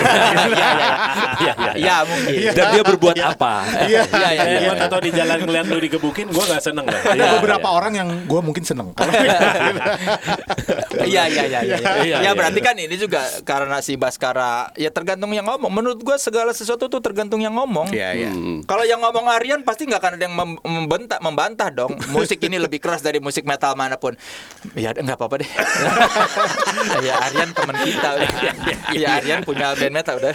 Iya, 1.34 1.54
iya, 1.56 1.72
ya 1.74 1.96
mungkin. 2.04 2.52
Dan 2.52 2.66
dia 2.70 2.82
berbuat 2.84 3.16
apa? 3.18 3.54
Iya. 3.82 4.02
Iya, 4.04 4.28
iya, 4.30 4.42
Eh, 4.42 4.58
iya. 4.60 4.70
gua 4.70 4.86
tahu 4.86 5.00
di 5.02 5.10
jalan 5.12 5.38
ngeliat 5.40 5.66
lu 5.66 5.78
digebukin, 5.80 6.26
gua 6.28 6.44
nggak 6.44 6.62
seneng 6.62 6.84
dah. 6.84 7.00
Ada 7.04 7.24
beberapa 7.36 7.68
orang 7.68 7.92
yang 7.94 8.08
gue 8.22 8.40
mungkin 8.40 8.62
seneng. 8.62 8.92
Iya 11.02 11.26
iya 11.28 11.44
iya 11.48 11.60
iya. 11.64 11.76
Iya, 11.82 12.02
Ya 12.02 12.18
iya, 12.22 12.30
berarti 12.32 12.60
iya. 12.60 12.68
kan 12.68 12.76
ini 12.78 12.96
juga 12.96 13.22
karena 13.42 13.80
si 13.80 13.96
Baskara 13.96 14.70
ya 14.76 14.90
tergantung 14.92 15.32
yang 15.34 15.46
ngomong. 15.48 15.70
Menurut 15.72 16.00
gua 16.04 16.16
segala 16.20 16.52
sesuatu 16.54 16.86
tuh 16.86 17.00
tergantung 17.02 17.40
yang 17.42 17.54
ngomong. 17.56 17.90
Iya 17.90 18.10
iya. 18.14 18.30
Kalau 18.64 18.84
yang 18.86 19.00
ngomong 19.02 19.26
Aryan 19.28 19.64
pasti 19.66 19.88
nggak 19.88 20.00
akan 20.00 20.12
ada 20.18 20.24
yang 20.24 20.34
mem- 20.36 20.60
membantah, 21.22 21.68
dong. 21.72 21.96
Musik 22.12 22.38
ini 22.44 22.60
lebih 22.60 22.78
keras 22.78 23.00
dari 23.00 23.18
musik 23.18 23.42
metal 23.48 23.74
mana 23.74 23.96
pun. 23.96 24.14
Ya 24.76 24.92
nggak 24.94 25.16
apa-apa 25.16 25.42
deh. 25.42 25.50
ya 27.08 27.14
Aryan 27.30 27.50
teman 27.54 27.76
kita. 27.82 28.08
udah. 28.18 28.30
Ya 28.92 29.08
Aryan 29.18 29.40
punya 29.42 29.72
band 29.76 29.94
metal 29.94 30.16
udah. 30.20 30.34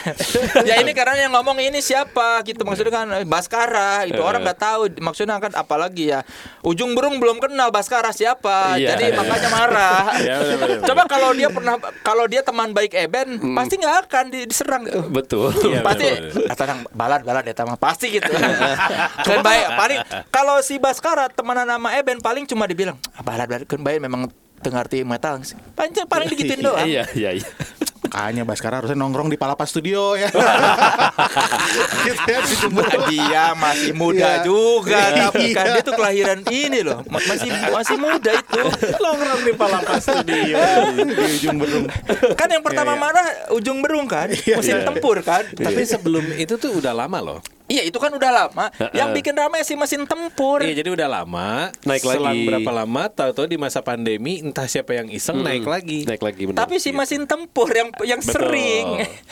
ya 0.66 0.82
ini 0.82 0.92
karena 0.92 1.28
yang 1.28 1.32
ngomong 1.34 1.58
ini 1.62 1.80
siapa 1.80 2.42
gitu 2.44 2.66
maksudnya 2.66 2.94
kan 2.94 3.08
Baskara 3.26 4.06
itu 4.10 4.20
orang 4.20 4.44
nggak 4.44 4.60
tahu 4.60 4.82
maksudnya 5.00 5.38
kan 5.38 5.54
apalagi 5.54 6.12
ya 6.13 6.22
ujung 6.66 6.94
burung 6.98 7.22
belum 7.22 7.38
kenal 7.40 7.70
Baskara 7.70 8.12
siapa. 8.12 8.78
Iya. 8.80 8.96
Jadi 8.96 9.13
makanya 9.16 9.50
Iya, 9.70 10.34
benar, 10.42 10.58
benar. 10.58 10.88
Coba 10.88 11.04
kalau 11.06 11.30
dia 11.36 11.50
pernah 11.52 11.76
kalau 12.02 12.26
dia 12.26 12.42
teman 12.42 12.72
baik 12.72 12.94
Eben 12.96 13.40
pasti 13.54 13.76
nggak 13.78 13.96
akan 14.08 14.26
di- 14.32 14.48
diserang. 14.48 14.84
Tuh 14.88 15.06
Betul. 15.08 15.52
Iya, 15.68 15.84
pasti 15.84 16.08
tenang 16.56 16.80
balad 16.96 17.22
balad 17.28 17.44
ya 17.44 17.54
tamah 17.54 17.76
pasti 17.76 18.08
gitu. 18.14 18.30
Kan 19.28 19.40
baik 19.44 19.66
paling 19.76 20.00
kalau 20.32 20.60
si 20.64 20.80
Baskara 20.80 21.28
temenan 21.28 21.68
sama 21.68 21.96
Eben 22.00 22.24
paling 22.24 22.48
cuma 22.48 22.64
dibilang 22.66 22.96
ah, 23.16 23.24
balad 23.24 23.48
balad 23.48 23.68
kan 23.68 23.80
baik 23.84 24.00
memang 24.00 24.32
dengarti 24.58 25.06
metal 25.06 25.38
paling 25.78 25.94
paling 26.10 26.28
digituin 26.34 26.66
doang. 26.66 26.88
Iya, 26.88 27.04
iya, 27.14 27.30
iya. 27.38 27.46
Makanya 28.08 28.43
Baskara 28.43 28.80
harusnya 28.80 28.96
nongkrong 28.96 29.28
di 29.28 29.36
Palapa 29.36 29.63
Studio 29.63 30.15
ya. 30.15 30.32
gitu 32.08 32.24
ya, 32.26 32.39
dia 33.06 33.46
masih 33.54 33.91
muda 33.91 34.39
Iya. 34.39 34.43
juga 34.43 35.02
tapi 35.28 35.52
kan 35.52 35.65
Iya. 35.65 35.74
dia 35.74 35.84
tuh 35.84 35.93
kelahiran 35.93 36.39
ini 36.48 36.80
loh 36.82 37.04
Ma- 37.06 37.20
masih 37.20 37.52
masih 37.52 37.98
muda 37.98 38.32
itu 38.34 38.62
Nongkrong 38.98 39.41
di 39.43 39.54
Palapa 39.54 40.00
Studio. 40.00 40.56
di 40.98 41.13
ujung 41.38 41.58
berung. 41.58 41.86
kan 42.34 42.48
yang 42.48 42.63
pertama 42.63 42.88
Iya, 42.88 42.96
iya. 42.96 43.04
marah 43.04 43.28
ujung 43.52 43.78
berung 43.80 44.08
kan 44.08 44.32
mesin 44.32 44.80
iya. 44.80 44.86
tempur 44.86 45.20
kan 45.22 45.43
Tapi 45.50 45.82
sebelum 45.84 46.24
itu 46.34 46.56
tuh 46.56 46.72
udah 46.74 46.96
lama 46.96 47.20
loh. 47.20 47.39
Iya 47.68 47.84
itu 47.84 48.00
kan 48.00 48.12
udah 48.12 48.32
lama 48.32 48.72
yang 48.96 49.12
bikin 49.12 49.36
ramai 49.36 49.64
si 49.64 49.76
mesin 49.76 50.04
tempur 50.08 50.68
Iya, 50.68 50.84
jadi 50.84 50.90
udah 50.94 51.08
lama. 51.08 51.72
Naik 51.88 52.04
Selang 52.04 52.36
lagi. 52.36 52.44
berapa 52.44 52.72
lama? 52.76 53.04
Tahu-tahu 53.08 53.48
di 53.48 53.58
masa 53.60 53.80
pandemi, 53.80 54.44
entah 54.44 54.68
siapa 54.68 54.92
yang 54.98 55.08
iseng 55.08 55.40
naik 55.40 55.64
lagi. 55.64 56.04
Naik 56.04 56.20
lagi 56.20 56.44
benar. 56.44 56.68
Tapi 56.68 56.76
si 56.82 56.92
mesin 56.92 57.24
tempur 57.24 57.72
yang 57.72 57.88
yang 58.04 58.20
Betul. 58.20 58.34
sering 58.36 58.88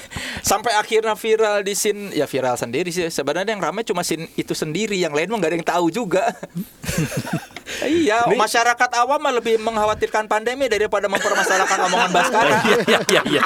sampai 0.49 0.77
akhirnya 0.79 1.17
viral 1.17 1.65
di 1.65 1.73
sin 1.75 2.13
ya 2.15 2.23
viral 2.23 2.55
sendiri 2.55 2.87
sih. 2.93 3.07
Sebenarnya 3.11 3.51
yang 3.51 3.63
ramai 3.63 3.83
cuma 3.83 4.05
sin 4.05 4.29
itu 4.39 4.55
sendiri, 4.55 4.95
yang 4.95 5.11
lain 5.11 5.27
mah 5.27 5.37
nggak 5.43 5.51
ada 5.51 5.57
yang 5.59 5.67
tahu 5.67 5.87
juga. 5.91 6.23
iya, 7.83 8.23
masyarakat 8.29 8.89
awam 9.01 9.19
mah 9.19 9.33
lebih 9.35 9.57
mengkhawatirkan 9.59 10.29
pandemi 10.29 10.69
daripada 10.69 11.09
mempermasalahkan 11.09 11.79
omongan 11.89 12.11
Baskara. 12.13 12.53
Iya, 12.85 13.01
iya, 13.09 13.21
iya. 13.29 13.43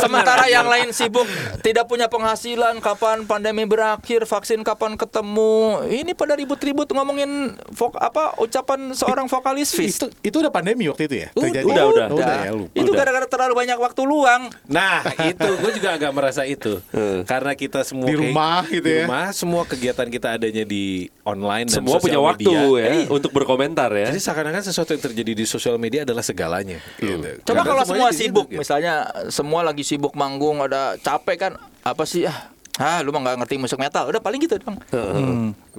Sementara 0.00 0.48
yang 0.48 0.64
lain 0.64 0.94
sibuk 0.94 1.26
tidak 1.60 1.84
punya 1.90 2.08
penghasilan, 2.08 2.78
kapan 2.80 3.26
pandemi 3.28 3.63
berakhir, 3.66 4.24
vaksin 4.24 4.60
kapan 4.60 4.94
ketemu. 4.94 5.54
Ini 5.84 6.12
pada 6.12 6.32
ribut-ribut 6.32 6.88
ngomongin 6.88 7.30
vok 7.68 7.94
apa 7.94 8.36
ucapan 8.36 8.90
seorang 8.90 9.26
vokalis 9.26 9.70
Fish. 9.70 9.96
Itu 9.96 10.06
itu 10.22 10.36
udah 10.38 10.48
pandemi 10.48 10.86
waktu 10.86 11.04
itu 11.04 11.16
ya? 11.20 11.28
Terjadi? 11.30 11.64
udah, 11.64 11.84
udah. 11.86 12.06
Oh, 12.08 12.16
udah 12.16 12.36
ya 12.40 12.52
lupa. 12.52 12.74
Itu 12.74 12.90
gara-gara 12.90 13.26
terlalu 13.26 13.54
banyak 13.56 13.76
waktu 13.76 14.02
luang. 14.02 14.42
Nah, 14.66 15.00
itu 15.30 15.48
gue 15.54 15.70
juga 15.72 15.94
agak 15.94 16.10
merasa 16.10 16.42
itu. 16.44 16.78
Karena 17.24 17.52
kita 17.52 17.82
semua 17.82 18.06
Di 18.06 18.12
kayak- 18.12 18.22
rumah 18.24 18.60
gitu 18.66 18.84
di 18.84 18.92
ya. 18.92 19.04
rumah, 19.04 19.26
semua 19.30 19.62
kegiatan 19.64 20.06
kita 20.06 20.28
adanya 20.34 20.64
di 20.64 20.84
online 21.22 21.66
dan 21.66 21.80
Semua 21.80 21.96
punya 21.98 22.20
waktu 22.20 22.46
media. 22.46 22.62
ya 22.78 23.08
untuk 23.08 23.30
berkomentar 23.30 23.90
ya. 23.90 24.08
Jadi 24.08 24.20
seakan-akan 24.20 24.62
sesuatu 24.62 24.90
yang 24.90 25.02
terjadi 25.02 25.32
di 25.32 25.44
sosial 25.44 25.76
media 25.76 26.04
adalah 26.04 26.22
segalanya. 26.22 26.78
Gitu. 26.96 27.42
Coba 27.42 27.60
Karena 27.60 27.62
kalau 27.64 27.82
semua 27.84 28.08
sibuk, 28.10 28.46
gitu. 28.46 28.60
misalnya 28.60 28.94
semua 29.28 29.60
lagi 29.60 29.82
sibuk 29.82 30.14
manggung, 30.14 30.60
ada 30.60 30.94
capek 30.96 31.36
kan? 31.38 31.52
Apa 31.82 32.04
sih 32.04 32.24
ah? 32.24 32.53
Ah, 32.74 32.98
lu 33.00 33.10
mah 33.10 33.22
nggak 33.22 33.36
ngerti 33.38 33.54
musik 33.54 33.78
metal. 33.78 34.02
Udah 34.04 34.18
paling 34.18 34.40
gitu 34.40 34.58
dong. 34.58 34.78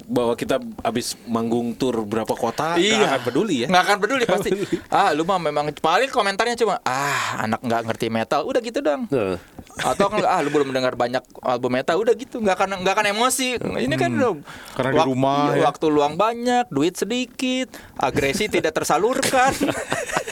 bahwa 0.06 0.32
kita 0.34 0.56
habis 0.80 1.16
manggung 1.26 1.72
tur 1.72 2.04
berapa 2.04 2.30
kota, 2.30 2.76
Iya. 2.76 2.96
nggak 2.98 3.10
akan 3.10 3.22
peduli 3.26 3.56
ya. 3.64 3.68
Nggak 3.68 3.84
akan 3.84 3.98
peduli 4.00 4.24
pasti. 4.30 4.50
ah, 4.88 5.12
lu 5.12 5.24
mah 5.24 5.36
memang 5.38 5.72
paling 5.74 6.08
komentarnya 6.08 6.56
cuma 6.56 6.80
ah, 6.82 7.42
anak 7.42 7.60
nggak 7.60 7.82
ngerti 7.86 8.08
metal. 8.08 8.44
Udah 8.44 8.60
gitu 8.60 8.80
dong. 8.80 9.08
Heeh. 9.08 9.36
Atau 9.76 10.08
kan 10.08 10.24
ah 10.24 10.40
lu 10.40 10.48
belum 10.50 10.72
mendengar 10.72 10.96
banyak 10.96 11.20
album 11.42 11.76
metal 11.76 12.00
udah 12.00 12.16
gitu 12.16 12.40
nggak 12.40 12.56
akan 12.56 12.80
nggak 12.80 12.96
akan 12.96 13.08
emosi 13.12 13.60
ini 13.60 13.96
kan 13.96 14.08
udah 14.10 14.40
Karena 14.72 14.92
di 14.94 15.00
rumah, 15.04 15.52
ya. 15.52 15.68
waktu 15.68 15.86
luang 15.90 16.16
banyak 16.16 16.72
duit 16.72 16.96
sedikit 16.96 17.76
agresi 18.00 18.48
tidak 18.48 18.72
tersalurkan 18.72 19.52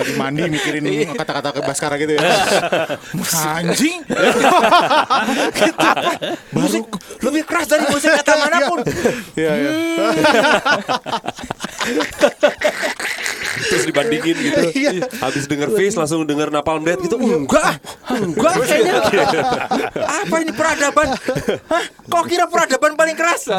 Lagi 0.00 0.14
mandi 0.16 0.42
mikirin 0.48 0.84
kata-kata 1.12 1.52
ke 1.52 1.60
Baskara 1.60 2.00
gitu 2.00 2.16
ya. 2.16 2.24
Anjing. 3.60 4.00
musik 6.56 6.84
lebih 7.20 7.42
keras 7.44 7.68
dari 7.68 7.84
musik 7.92 8.08
metal 8.08 8.36
mana 8.40 8.58
pun 8.64 8.80
Iya, 9.36 9.52
iya. 9.52 9.70
Terus 13.60 13.84
dibandingin 13.84 14.36
gitu. 14.40 14.60
Iya. 14.72 15.04
Habis 15.20 15.44
denger 15.44 15.68
Face 15.76 15.96
langsung 16.00 16.24
denger 16.24 16.48
Napalm 16.48 16.80
Death 16.80 17.04
gitu. 17.04 17.20
Enggak. 17.20 17.76
Enggak 18.08 18.54
kayaknya 18.64 18.94
Apa 20.24 20.36
ini 20.42 20.52
peradaban 20.56 21.08
Hah? 21.68 21.84
Kok 22.08 22.24
kira 22.26 22.46
peradaban 22.48 22.96
paling 22.96 23.16
keras 23.16 23.46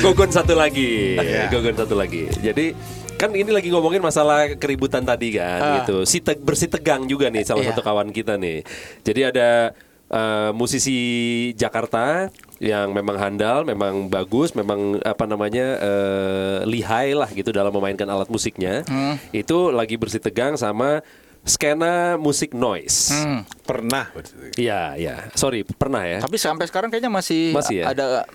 gogon 0.00 0.30
satu 0.30 0.54
lagi. 0.54 1.18
Iya. 1.18 1.48
Gogon 1.48 1.74
satu 1.74 1.92
lagi. 1.92 2.30
Jadi 2.32 2.72
kan 3.14 3.30
ini 3.30 3.48
lagi 3.48 3.68
ngomongin 3.68 4.00
masalah 4.00 4.50
keributan 4.56 5.02
tadi 5.02 5.36
kan 5.36 5.60
Ah. 5.60 5.74
gitu. 5.78 6.02
Si 6.02 6.18
te- 6.18 6.34
bersih 6.36 6.66
tegang 6.66 7.04
juga 7.04 7.28
nih 7.28 7.42
salah 7.42 7.60
Iya. 7.60 7.70
satu 7.70 7.82
kawan 7.82 8.10
kita 8.10 8.34
nih. 8.34 8.64
Jadi 9.02 9.20
ada 9.24 9.50
eh, 10.08 10.52
musisi 10.52 11.00
Jakarta 11.54 12.28
yang 12.58 12.92
memang 12.92 13.16
handal, 13.16 13.64
memang 13.64 14.06
bagus, 14.06 14.52
memang 14.52 15.00
apa 15.00 15.24
namanya 15.24 15.80
eh, 15.80 16.58
lihai 16.64 17.12
lah 17.12 17.28
gitu 17.28 17.48
dalam 17.48 17.72
memainkan 17.72 18.04
alat 18.06 18.28
musiknya. 18.28 18.84
Hmm. 18.84 19.16
Itu 19.30 19.72
lagi 19.72 19.96
bersih 19.96 20.20
tegang 20.20 20.54
sama 20.54 21.00
skena 21.42 22.14
musik 22.16 22.52
noise. 22.52 23.08
Hmm. 23.10 23.42
Pernah. 23.64 24.12
Iya, 24.54 24.94
iya. 24.94 25.32
Sorry, 25.32 25.64
pernah 25.64 26.04
ya. 26.04 26.20
Tapi 26.20 26.36
sampai 26.36 26.68
sekarang 26.68 26.86
kayaknya 26.86 27.08
masih, 27.08 27.50
Masih 27.50 27.80
ya? 27.80 27.90
ada 27.90 28.28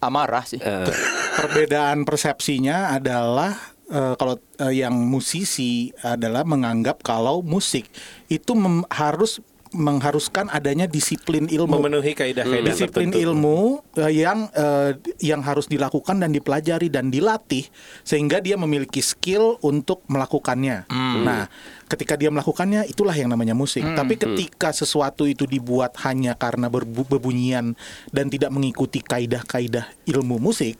amarah 0.00 0.44
sih. 0.48 0.58
Eh, 0.60 0.88
Perbedaan 1.40 2.04
persepsinya 2.04 2.96
adalah 2.96 3.52
eh, 3.88 4.14
kalau 4.16 4.36
eh, 4.60 4.74
yang 4.80 4.96
musisi 4.96 5.92
adalah 6.02 6.42
menganggap 6.44 7.04
kalau 7.04 7.44
musik 7.44 7.86
itu 8.28 8.52
mem- 8.56 8.88
harus 8.90 9.40
mengharuskan 9.70 10.50
adanya 10.50 10.90
disiplin 10.90 11.46
ilmu. 11.46 11.78
Memenuhi 11.78 12.12
kaidah-kaidah 12.18 12.74
disiplin 12.74 13.14
tertentu. 13.14 13.22
ilmu 13.22 13.58
eh, 13.98 14.26
yang 14.26 14.50
eh, 14.50 14.98
yang 15.22 15.40
harus 15.46 15.70
dilakukan 15.70 16.18
dan 16.18 16.34
dipelajari 16.34 16.90
dan 16.90 17.08
dilatih 17.08 17.66
sehingga 18.02 18.42
dia 18.42 18.58
memiliki 18.58 18.98
skill 18.98 19.62
untuk 19.62 20.02
melakukannya. 20.10 20.90
Nah, 21.22 21.46
ketika 21.86 22.18
dia 22.18 22.34
melakukannya 22.34 22.86
itulah 22.90 23.14
yang 23.14 23.30
namanya 23.30 23.54
musik. 23.54 23.82
Tapi 23.82 24.18
ketika 24.18 24.74
sesuatu 24.74 25.26
itu 25.26 25.46
dibuat 25.46 25.94
hanya 26.02 26.34
karena 26.34 26.66
berbu- 26.66 27.06
bebunyian 27.06 27.78
dan 28.10 28.26
tidak 28.26 28.50
mengikuti 28.50 28.98
kaidah-kaidah 29.02 29.86
ilmu 30.10 30.42
musik 30.42 30.78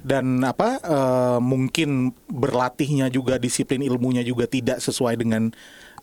dan 0.00 0.40
apa 0.44 0.80
eh, 0.80 1.38
mungkin 1.44 2.16
berlatihnya 2.28 3.12
juga 3.12 3.36
disiplin 3.36 3.84
ilmunya 3.84 4.24
juga 4.24 4.48
tidak 4.48 4.80
sesuai 4.80 5.20
dengan 5.20 5.52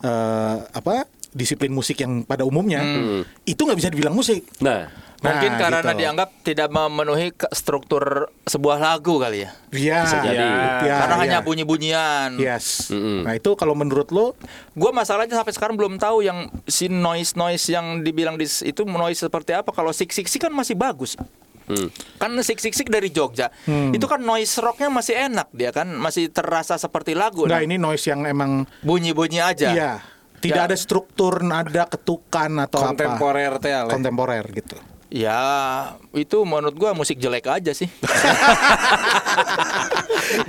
eh, 0.02 0.56
apa 0.62 1.06
disiplin 1.30 1.70
musik 1.70 2.00
yang 2.00 2.24
pada 2.24 2.42
umumnya 2.42 2.80
itu 3.44 3.60
nggak 3.60 3.78
bisa 3.78 3.88
dibilang 3.92 4.16
musik. 4.16 4.44
Nah, 4.60 4.88
Mungkin 5.18 5.50
Nah, 5.50 5.58
karena 5.58 5.80
gitu. 5.82 5.98
dianggap 5.98 6.28
tidak 6.46 6.68
memenuhi 6.70 7.34
struktur 7.50 8.30
sebuah 8.46 8.78
lagu 8.78 9.18
kali 9.18 9.42
ya. 9.42 9.50
Iya, 9.74 9.98
Bisa 10.06 10.18
jadi. 10.22 10.46
ya, 10.86 10.94
karena 11.02 11.14
ya. 11.18 11.22
hanya 11.26 11.38
bunyi-bunyian. 11.42 12.38
Yes. 12.38 12.94
Nah 12.94 13.34
itu 13.34 13.58
kalau 13.58 13.74
menurut 13.74 14.14
lo, 14.14 14.38
Gue 14.78 14.94
masalahnya 14.94 15.34
sampai 15.34 15.50
sekarang 15.50 15.74
belum 15.74 15.98
tahu 15.98 16.22
yang 16.22 16.46
si 16.70 16.86
noise 16.86 17.34
noise 17.34 17.66
yang 17.66 18.06
dibilang 18.06 18.38
di, 18.38 18.46
itu 18.46 18.86
noise 18.86 19.18
seperti 19.18 19.58
apa. 19.58 19.74
Kalau 19.74 19.90
sik 19.90 20.14
sik 20.14 20.30
sik 20.30 20.46
kan 20.46 20.54
masih 20.54 20.78
bagus. 20.78 21.18
Kan 22.16 22.30
sik 22.38 22.62
sik 22.62 22.78
sik 22.78 22.86
dari 22.86 23.10
Jogja. 23.10 23.50
Itu 23.66 24.06
kan 24.06 24.22
noise 24.22 24.54
rocknya 24.62 24.86
masih 24.86 25.18
enak 25.18 25.50
dia 25.50 25.74
kan 25.74 25.98
masih 25.98 26.30
terasa 26.30 26.78
seperti 26.78 27.18
lagu. 27.18 27.42
nggak 27.42 27.58
Nah, 27.58 27.66
ini 27.66 27.74
noise 27.74 28.06
yang 28.06 28.22
emang, 28.22 28.70
bunyi-bunyi 28.86 29.42
aja. 29.42 29.74
iya, 29.74 29.92
tidak 30.38 30.62
Ya. 30.64 30.68
ada 30.70 30.76
struktur, 30.78 31.42
nada, 31.42 31.84
ketukan 31.90 32.50
atau 32.62 32.80
Kontemporer 32.94 33.52
apa. 33.58 33.68
Ale. 33.84 33.90
Kontemporer 33.90 34.44
gitu. 34.54 34.76
Ya, 35.08 35.40
itu 36.12 36.36
menurut 36.44 36.76
gua 36.76 36.92
musik 36.92 37.16
jelek 37.16 37.48
aja 37.48 37.72
sih. 37.72 37.88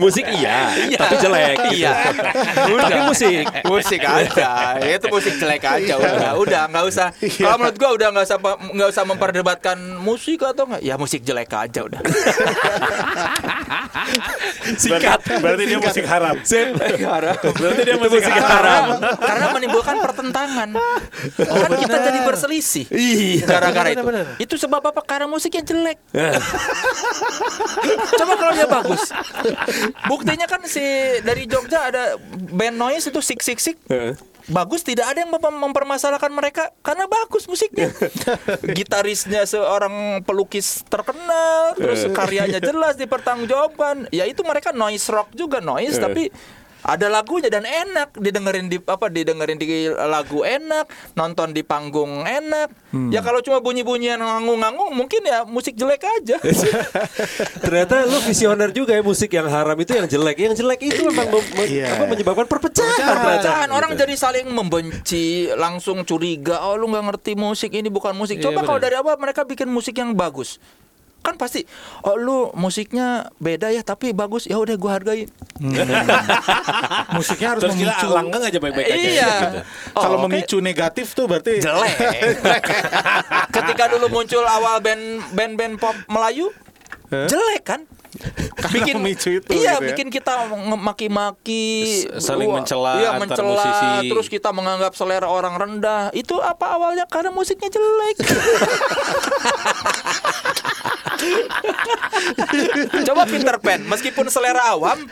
musik 0.03 0.27
iya, 0.27 0.75
tapi 0.99 1.15
jelek. 1.15 1.57
Iya. 1.71 2.11
Tapi 2.67 2.99
musik. 3.07 3.47
musik 3.63 4.03
aja. 4.03 4.75
Itu 4.83 5.07
musik 5.07 5.39
jelek 5.39 5.63
aja 5.63 5.95
udah. 5.95 6.35
Udah 6.35 6.67
nggak 6.67 6.85
usah. 6.91 7.15
Iya. 7.23 7.47
Kalau 7.47 7.55
menurut 7.55 7.77
gua 7.79 7.89
udah 7.95 8.07
nggak 8.11 8.25
usah 8.27 8.37
nggak 8.75 8.89
usah 8.91 9.03
memperdebatkan 9.07 9.79
musik 10.03 10.43
atau 10.43 10.67
nggak. 10.67 10.83
Ya 10.83 10.99
musik 10.99 11.23
jelek 11.23 11.55
aja 11.55 11.79
udah. 11.79 12.03
Singkat. 14.75 15.23
Berarti 15.39 15.63
dia 15.71 15.79
musik 15.79 16.03
haram. 16.03 16.35
Sip. 16.43 16.75
Berarti 16.75 17.81
dia 17.87 17.95
musik 17.95 18.27
haram. 18.27 18.99
Karena 19.23 19.55
menimbulkan 19.55 20.03
pertentangan. 20.03 20.75
kan 21.39 21.71
kita 21.79 21.97
jadi 22.11 22.19
berselisih. 22.27 22.91
Iya. 22.91 23.47
Gara-gara 23.47 23.95
itu. 23.95 24.03
Itu 24.49 24.57
sebab 24.57 24.81
apa? 24.81 25.05
Karena 25.05 25.29
musiknya 25.29 25.61
jelek. 25.61 26.01
Coba 28.17 28.33
kalau 28.33 28.53
dia 28.57 28.65
bagus. 28.65 29.13
Buktinya 30.09 30.49
kan 30.49 30.65
si 30.65 30.81
dari 31.21 31.45
Jogja 31.45 31.93
ada 31.93 32.17
band 32.49 32.73
noise 32.73 33.13
itu 33.13 33.21
sik 33.21 33.45
sik 33.45 33.61
sik. 33.61 33.77
Bagus 34.49 34.81
tidak 34.81 35.13
ada 35.13 35.21
yang 35.21 35.29
mem- 35.29 35.61
mempermasalahkan 35.69 36.33
mereka 36.33 36.73
karena 36.81 37.05
bagus 37.05 37.45
musiknya. 37.45 37.93
Gitarisnya 38.77 39.45
seorang 39.45 40.25
pelukis 40.25 40.81
terkenal, 40.89 41.77
terus 41.77 42.09
karyanya 42.09 42.57
jelas 42.57 42.97
dipertanggungjawabkan. 42.97 44.09
Ya 44.09 44.25
itu 44.25 44.41
mereka 44.41 44.73
noise 44.73 45.05
rock 45.13 45.29
juga 45.37 45.61
noise 45.61 46.01
tapi 46.01 46.33
ada 46.81 47.07
lagunya 47.07 47.47
dan 47.47 47.63
enak 47.63 48.15
didengerin 48.15 48.65
di 48.65 48.79
apa 48.79 49.07
didengerin 49.07 49.55
di 49.55 49.67
lagu 49.89 50.41
enak 50.41 50.87
nonton 51.13 51.51
di 51.51 51.61
panggung 51.61 52.23
enak 52.23 52.71
ya 53.09 53.19
kalau 53.19 53.39
cuma 53.39 53.59
bunyi-bunyian 53.59 54.15
nganggung-nganggung 54.15 54.91
mungkin 54.91 55.21
ya 55.21 55.43
musik 55.43 55.73
jelek 55.73 56.01
aja 56.01 56.39
Ternyata 57.61 58.05
lu 58.05 58.19
visioner 58.21 58.71
juga 58.71 58.91
ya 58.91 59.01
musik 59.01 59.29
yang 59.29 59.47
haram 59.47 59.75
itu 59.75 59.91
yang 59.91 60.07
jelek. 60.07 60.37
Yang 60.39 60.55
jelek 60.57 60.79
itu 60.83 61.01
memang 61.03 61.27
mem- 61.29 61.51
me- 61.53 61.67
Iya. 61.69 61.85
apa, 61.91 62.03
menyebabkan 62.07 62.47
perpecahan. 62.47 62.97
Perpecahan 62.97 63.69
orang 63.69 63.93
jadi 63.93 64.15
saling 64.15 64.47
membenci 64.47 65.25
langsung 65.53 66.01
curiga 66.01 66.63
oh 66.63 66.75
lu 66.75 66.87
nggak 66.87 67.05
ngerti 67.05 67.31
musik 67.33 67.71
ini 67.71 67.87
bukan 67.87 68.13
musik 68.13 68.37
Iya, 68.37 68.49
coba 68.49 68.63
kalau 68.63 68.79
benar. 68.79 68.85
dari 68.85 68.95
awal 68.97 69.15
mereka 69.17 69.41
bikin 69.43 69.67
musik 69.67 69.95
yang 69.95 70.13
bagus 70.13 70.57
kan 71.19 71.35
pasti 71.35 71.67
oh 72.01 72.15
lu 72.15 72.37
musiknya 72.53 73.07
beda 73.37 73.69
ya 73.69 73.81
tapi 73.81 74.11
bagus 74.11 74.43
ya 74.43 74.55
udah 74.55 74.75
gua 74.75 74.91
hargain 74.95 75.27
Musiknya 77.11 77.47
harus 77.51 77.61
Terus 77.61 77.75
kita 77.75 77.91
memicu. 77.91 78.07
langgeng 78.09 78.43
aja 78.43 78.57
baik-baik 78.57 78.87
aja. 78.87 78.95
iya 78.95 79.29
Gitu. 79.29 79.59
Kalau 79.93 80.15
Oh, 80.15 80.21
oke. 80.21 80.23
memicu 80.25 80.57
negatif 80.59 81.11
tuh 81.11 81.25
berarti 81.25 81.59
jelek. 81.59 81.95
Ketika 83.55 83.83
dulu 83.89 84.07
muncul 84.09 84.41
awal 84.41 84.79
band 84.79 85.03
band-band 85.31 85.75
pop 85.75 85.95
Melayu, 86.07 86.51
jelek 87.09 87.63
kan? 87.65 87.81
Karena 88.57 88.97
memicu 88.97 89.37
itu 89.37 89.53
iya, 89.53 89.77
gitu 89.77 89.85
ya. 89.85 89.93
bikin 89.93 90.09
kita 90.09 90.49
maki-maki, 90.81 92.09
saling 92.17 92.49
mencela 92.49 92.97
iya, 92.97 93.13
mencela, 93.21 93.53
musisi. 93.53 94.09
terus 94.09 94.25
kita 94.25 94.49
menganggap 94.49 94.97
selera 94.97 95.29
orang 95.29 95.53
rendah. 95.53 96.09
Itu 96.17 96.41
apa 96.41 96.73
awalnya? 96.73 97.05
Karena 97.05 97.29
musiknya 97.29 97.69
jelek. 97.69 98.25
Coba 103.05 103.29
Peter 103.29 103.61
Pan, 103.61 103.85
meskipun 103.85 104.25
selera 104.33 104.73
awam, 104.73 105.05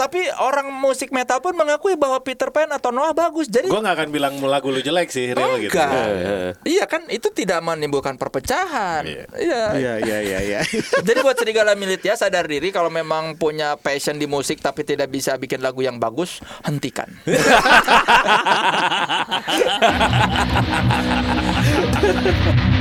tapi 0.00 0.24
orang 0.40 0.72
musik 0.72 1.12
metal 1.12 1.44
pun 1.44 1.52
mengakui 1.52 1.92
bahwa 1.92 2.16
Peter 2.24 2.48
Pan 2.48 2.72
atau 2.72 2.88
Noah 2.88 3.12
bagus. 3.12 3.52
Jadi 3.52 3.68
Gue 3.68 3.84
gak 3.84 4.00
akan 4.00 4.08
bilang 4.08 4.40
lagu 4.48 4.72
lu 4.72 4.80
jelek 4.80 5.12
sih, 5.12 5.36
real 5.36 5.60
gitu. 5.60 5.76
Enggak. 5.76 6.56
Iya 6.64 6.88
kan 6.88 7.04
itu 7.12 7.28
tidak 7.28 7.60
menimbulkan 7.60 8.16
perpecahan. 8.16 9.04
Iya. 9.04 9.28
Iya. 9.36 9.62
Iya 9.76 10.00
iya 10.00 10.18
iya 10.24 10.40
iya. 10.40 10.60
Jadi 11.06 11.20
buat 11.20 11.36
serigala 11.36 11.76
milit 11.76 12.00
ya 12.00 12.16
sadar 12.16 12.48
diri 12.48 12.72
kalau 12.72 12.88
memang 12.88 13.36
punya 13.36 13.76
passion 13.76 14.16
di 14.16 14.24
musik 14.24 14.64
tapi 14.64 14.88
tidak 14.88 15.12
bisa 15.12 15.36
bikin 15.36 15.60
lagu 15.60 15.84
yang 15.84 16.00
bagus, 16.00 16.40
hentikan. 16.64 17.12